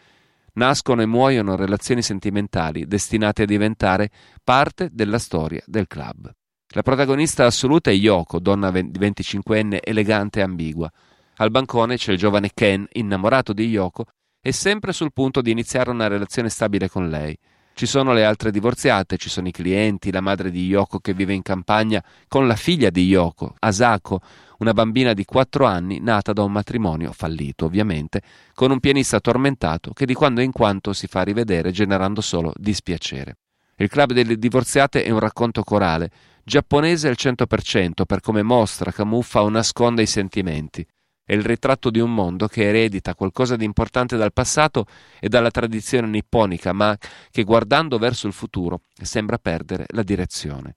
nascono 0.55 1.01
e 1.01 1.05
muoiono 1.05 1.55
relazioni 1.55 2.01
sentimentali 2.01 2.85
destinate 2.85 3.43
a 3.43 3.45
diventare 3.45 4.09
parte 4.43 4.89
della 4.91 5.19
storia 5.19 5.63
del 5.65 5.87
club. 5.87 6.31
La 6.73 6.81
protagonista 6.81 7.45
assoluta 7.45 7.89
è 7.89 7.93
Yoko, 7.93 8.39
donna 8.39 8.69
di 8.71 8.81
25enne 8.81 9.79
elegante 9.81 10.39
e 10.39 10.43
ambigua. 10.43 10.91
Al 11.37 11.51
bancone 11.51 11.95
c'è 11.95 12.11
il 12.11 12.17
giovane 12.17 12.51
Ken, 12.53 12.85
innamorato 12.93 13.53
di 13.53 13.67
Yoko, 13.67 14.05
e 14.41 14.51
sempre 14.51 14.91
sul 14.91 15.13
punto 15.13 15.41
di 15.41 15.51
iniziare 15.51 15.89
una 15.89 16.07
relazione 16.07 16.49
stabile 16.49 16.89
con 16.89 17.09
lei. 17.09 17.37
Ci 17.77 17.87
sono 17.87 18.13
le 18.13 18.23
altre 18.23 18.51
divorziate, 18.51 19.17
ci 19.17 19.27
sono 19.27 19.49
i 19.49 19.51
clienti, 19.51 20.09
la 20.09 20.21
madre 20.21 20.49
di 20.49 20.65
Yoko 20.65 20.99
che 20.99 21.13
vive 21.13 21.33
in 21.33 21.41
campagna 21.41 22.01
con 22.29 22.47
la 22.47 22.55
figlia 22.55 22.89
di 22.89 23.05
Yoko, 23.05 23.53
Asako, 23.59 24.21
una 24.59 24.71
bambina 24.71 25.11
di 25.11 25.25
quattro 25.25 25.65
anni 25.65 25.99
nata 25.99 26.31
da 26.31 26.41
un 26.43 26.53
matrimonio 26.53 27.11
fallito, 27.11 27.65
ovviamente, 27.65 28.21
con 28.53 28.71
un 28.71 28.79
pianista 28.79 29.19
tormentato 29.19 29.91
che 29.91 30.05
di 30.05 30.13
quando 30.13 30.39
in 30.39 30.53
quanto 30.53 30.93
si 30.93 31.07
fa 31.07 31.23
rivedere 31.23 31.71
generando 31.71 32.21
solo 32.21 32.53
dispiacere. 32.55 33.39
Il 33.75 33.89
club 33.89 34.13
delle 34.13 34.37
divorziate 34.37 35.03
è 35.03 35.09
un 35.09 35.19
racconto 35.19 35.61
corale, 35.63 36.09
giapponese 36.45 37.09
al 37.09 37.17
100% 37.19 38.05
per 38.07 38.21
come 38.21 38.41
mostra, 38.41 38.93
camuffa 38.93 39.43
o 39.43 39.49
nasconde 39.49 40.01
i 40.01 40.07
sentimenti. 40.07 40.87
È 41.27 41.33
il 41.33 41.41
ritratto 41.41 41.89
di 41.89 41.99
un 41.99 42.13
mondo 42.13 42.47
che 42.47 42.67
eredita 42.67 43.15
qualcosa 43.15 43.55
di 43.55 43.65
importante 43.65 44.15
dal 44.15 44.31
passato 44.31 44.85
e 45.19 45.27
dalla 45.27 45.49
tradizione 45.49 46.05
nipponica, 46.05 46.71
ma 46.71 46.95
che 47.31 47.41
guardando 47.43 47.97
verso 47.97 48.27
il 48.27 48.33
futuro 48.33 48.81
sembra 49.01 49.39
perdere 49.39 49.85
la 49.89 50.03
direzione. 50.03 50.75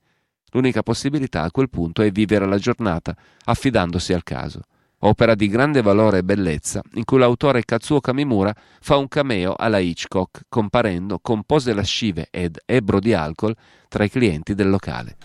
L'unica 0.52 0.82
possibilità 0.82 1.42
a 1.42 1.50
quel 1.50 1.68
punto 1.68 2.00
è 2.00 2.10
vivere 2.10 2.46
la 2.46 2.56
giornata 2.56 3.14
affidandosi 3.44 4.14
al 4.14 4.22
caso. 4.22 4.62
Opera 5.00 5.34
di 5.34 5.48
grande 5.48 5.82
valore 5.82 6.18
e 6.18 6.24
bellezza, 6.24 6.80
in 6.94 7.04
cui 7.04 7.18
l'autore 7.18 7.66
Katsuo 7.66 8.00
Kamimura 8.00 8.54
fa 8.80 8.96
un 8.96 9.06
cameo 9.06 9.54
alla 9.54 9.78
Hitchcock, 9.78 10.46
comparendo 10.48 11.18
con 11.20 11.42
pose 11.42 11.74
lascive 11.74 12.28
ed 12.30 12.58
ebro 12.64 13.00
di 13.00 13.12
alcol 13.12 13.54
tra 13.86 14.02
i 14.02 14.08
clienti 14.08 14.54
del 14.54 14.70
locale. 14.70 15.16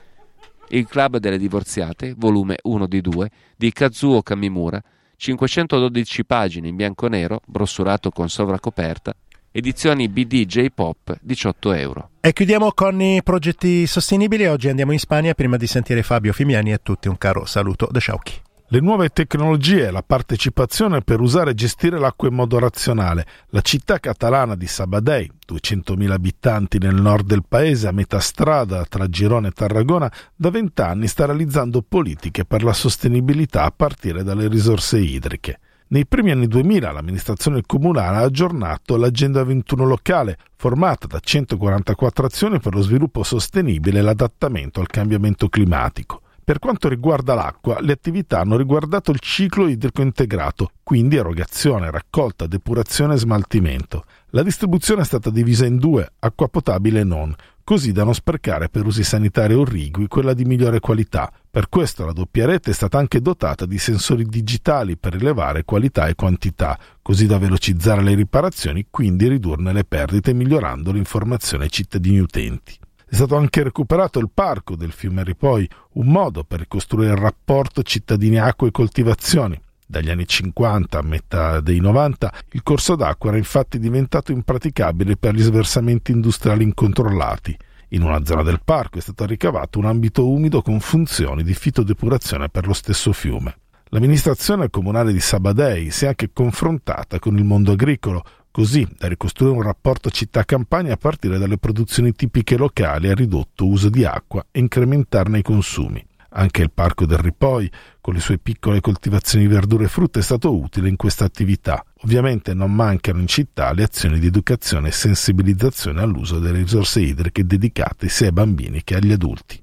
Il 0.67 0.85
Club 0.85 1.17
delle 1.17 1.37
Divorziate, 1.37 2.13
volume 2.17 2.57
1 2.61 2.87
di 2.87 2.99
2, 2.99 3.31
di 3.55 3.71
Kazuo 3.71 4.21
Kamimura, 4.21 4.81
512 5.23 6.25
pagine 6.25 6.67
in 6.67 6.75
bianco 6.75 7.07
nero, 7.07 7.39
brossurato 7.45 8.09
con 8.09 8.27
sovracoperta, 8.27 9.15
edizioni 9.51 10.09
BD 10.09 10.45
J-Pop, 10.45 11.17
18 11.21 11.71
euro. 11.71 12.09
E 12.19 12.33
chiudiamo 12.33 12.73
con 12.73 13.01
i 13.01 13.23
progetti 13.23 13.87
sostenibili. 13.87 14.47
Oggi 14.47 14.67
andiamo 14.67 14.91
in 14.91 14.99
Spagna 14.99 15.33
prima 15.33 15.55
di 15.55 15.65
sentire 15.65 16.03
Fabio 16.03 16.33
Fimiani 16.33 16.73
a 16.73 16.77
tutti 16.77 17.07
un 17.07 17.17
caro 17.17 17.45
saluto 17.45 17.87
da 17.89 17.99
Sciauchi. 17.99 18.41
Le 18.73 18.79
nuove 18.79 19.09
tecnologie 19.09 19.91
la 19.91 20.01
partecipazione 20.01 21.01
per 21.01 21.19
usare 21.19 21.51
e 21.51 21.53
gestire 21.53 21.99
l'acqua 21.99 22.27
in 22.27 22.33
modo 22.33 22.57
razionale. 22.57 23.23
La 23.49 23.61
città 23.61 23.99
catalana 23.99 24.55
di 24.55 24.65
Sabadell, 24.65 25.29
200.000 25.47 26.09
abitanti 26.09 26.79
nel 26.79 26.95
nord 26.95 27.27
del 27.27 27.43
paese, 27.47 27.87
a 27.87 27.91
metà 27.91 28.19
strada 28.19 28.83
tra 28.85 29.07
Girone 29.07 29.49
e 29.49 29.51
Tarragona, 29.51 30.11
da 30.35 30.49
vent'anni 30.49 31.05
sta 31.05 31.27
realizzando 31.27 31.83
politiche 31.87 32.45
per 32.45 32.63
la 32.63 32.73
sostenibilità 32.73 33.61
a 33.61 33.71
partire 33.71 34.23
dalle 34.23 34.47
risorse 34.47 34.97
idriche. 34.97 35.59
Nei 35.89 36.07
primi 36.07 36.31
anni 36.31 36.47
2000 36.47 36.91
l'amministrazione 36.91 37.61
comunale 37.67 38.17
ha 38.17 38.21
aggiornato 38.21 38.97
l'Agenda 38.97 39.43
21 39.43 39.85
locale, 39.85 40.39
formata 40.55 41.05
da 41.05 41.19
144 41.19 42.25
azioni 42.25 42.59
per 42.59 42.73
lo 42.73 42.81
sviluppo 42.81 43.21
sostenibile 43.21 43.99
e 43.99 44.01
l'adattamento 44.01 44.79
al 44.79 44.87
cambiamento 44.87 45.47
climatico. 45.47 46.22
Per 46.45 46.59
quanto 46.59 46.89
riguarda 46.89 47.35
l'acqua, 47.35 47.79
le 47.79 47.93
attività 47.93 48.41
hanno 48.41 48.57
riguardato 48.57 49.11
il 49.11 49.19
ciclo 49.19 49.69
idrico 49.69 50.01
integrato, 50.01 50.71
quindi 50.83 51.15
erogazione, 51.15 51.89
raccolta, 51.89 52.47
depurazione 52.47 53.13
e 53.13 53.17
smaltimento. 53.17 54.03
La 54.31 54.43
distribuzione 54.43 55.03
è 55.03 55.05
stata 55.05 55.29
divisa 55.29 55.65
in 55.65 55.77
due, 55.77 56.11
acqua 56.19 56.49
potabile 56.49 56.99
e 56.99 57.03
non, 57.05 57.33
così 57.63 57.93
da 57.93 58.03
non 58.03 58.13
sprecare 58.13 58.67
per 58.67 58.85
usi 58.85 59.05
sanitari 59.05 59.53
o 59.53 59.63
rigui 59.63 60.07
quella 60.07 60.33
di 60.33 60.43
migliore 60.43 60.81
qualità. 60.81 61.31
Per 61.49 61.69
questo 61.69 62.05
la 62.05 62.11
doppia 62.11 62.45
rete 62.45 62.71
è 62.71 62.73
stata 62.73 62.97
anche 62.97 63.21
dotata 63.21 63.65
di 63.65 63.77
sensori 63.77 64.25
digitali 64.25 64.97
per 64.97 65.13
rilevare 65.13 65.63
qualità 65.63 66.07
e 66.07 66.15
quantità, 66.15 66.77
così 67.01 67.25
da 67.25 67.37
velocizzare 67.37 68.01
le 68.03 68.15
riparazioni, 68.15 68.87
quindi 68.89 69.29
ridurne 69.29 69.71
le 69.71 69.85
perdite 69.85 70.33
migliorando 70.33 70.91
l'informazione 70.91 71.63
ai 71.63 71.71
cittadini 71.71 72.19
utenti. 72.19 72.77
È 73.13 73.17
stato 73.17 73.37
anche 73.37 73.61
recuperato 73.61 74.17
il 74.17 74.31
parco 74.33 74.75
del 74.75 74.91
fiume 74.91 75.23
Ripoi, 75.23 75.69
un 75.91 76.07
modo 76.07 76.43
per 76.43 76.61
ricostruire 76.61 77.11
il 77.11 77.19
rapporto 77.19 77.83
cittadini-acqua 77.83 78.67
e 78.67 78.71
coltivazioni. 78.71 79.61
Dagli 79.85 80.09
anni 80.09 80.25
50 80.25 80.97
a 80.97 81.03
metà 81.03 81.59
dei 81.59 81.79
90 81.79 82.33
il 82.53 82.63
corso 82.63 82.95
d'acqua 82.95 83.29
era 83.29 83.37
infatti 83.37 83.77
diventato 83.77 84.31
impraticabile 84.31 85.15
per 85.15 85.35
gli 85.35 85.43
sversamenti 85.43 86.11
industriali 86.11 86.63
incontrollati. 86.63 87.55
In 87.89 88.01
una 88.01 88.25
zona 88.25 88.41
del 88.41 88.61
parco 88.65 88.97
è 88.97 89.01
stato 89.01 89.27
ricavato 89.27 89.77
un 89.77 89.85
ambito 89.85 90.27
umido 90.27 90.63
con 90.63 90.79
funzioni 90.79 91.43
di 91.43 91.53
fitodepurazione 91.53 92.49
per 92.49 92.65
lo 92.65 92.73
stesso 92.73 93.13
fiume. 93.13 93.57
L'amministrazione 93.89 94.71
comunale 94.71 95.13
di 95.13 95.19
Sabadei 95.19 95.91
si 95.91 96.05
è 96.05 96.07
anche 96.07 96.31
confrontata 96.33 97.19
con 97.19 97.37
il 97.37 97.43
mondo 97.43 97.73
agricolo, 97.73 98.23
così 98.53 98.87
da 98.99 99.07
ricostruire 99.07 99.55
un 99.55 99.63
rapporto 99.63 100.11
città-campagna 100.11 100.93
a 100.93 100.97
partire 100.97 101.39
dalle 101.39 101.57
produzioni 101.57 102.13
tipiche 102.13 102.55
locali 102.55 103.09
a 103.09 103.15
ridotto 103.15 103.65
uso 103.65 103.89
di 103.89 104.05
acqua 104.05 104.45
e 104.51 104.59
incrementarne 104.59 105.39
i 105.39 105.41
consumi. 105.41 106.05
Anche 106.35 106.61
il 106.61 106.71
Parco 106.71 107.07
del 107.07 107.17
Ripoi, 107.17 107.69
con 107.99 108.13
le 108.13 108.19
sue 108.19 108.37
piccole 108.37 108.79
coltivazioni 108.79 109.47
di 109.47 109.53
verdure 109.53 109.85
e 109.85 109.87
frutta, 109.87 110.19
è 110.19 110.21
stato 110.21 110.55
utile 110.55 110.87
in 110.87 110.97
questa 110.97 111.25
attività. 111.25 111.83
Ovviamente 112.03 112.53
non 112.53 112.71
mancano 112.71 113.19
in 113.19 113.27
città 113.27 113.73
le 113.73 113.83
azioni 113.83 114.19
di 114.19 114.27
educazione 114.27 114.89
e 114.89 114.91
sensibilizzazione 114.91 116.01
all'uso 116.01 116.37
delle 116.37 116.59
risorse 116.59 117.01
idriche 117.01 117.45
dedicate 117.45 118.07
sia 118.07 118.27
ai 118.27 118.33
bambini 118.33 118.83
che 118.83 118.95
agli 118.95 119.11
adulti. 119.11 119.61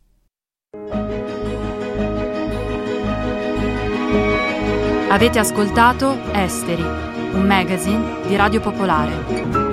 Avete 5.10 5.38
ascoltato 5.38 6.16
Esteri 6.32 7.19
un 7.32 7.46
magazine 7.46 8.20
di 8.26 8.36
Radio 8.36 8.60
Popolare. 8.60 9.69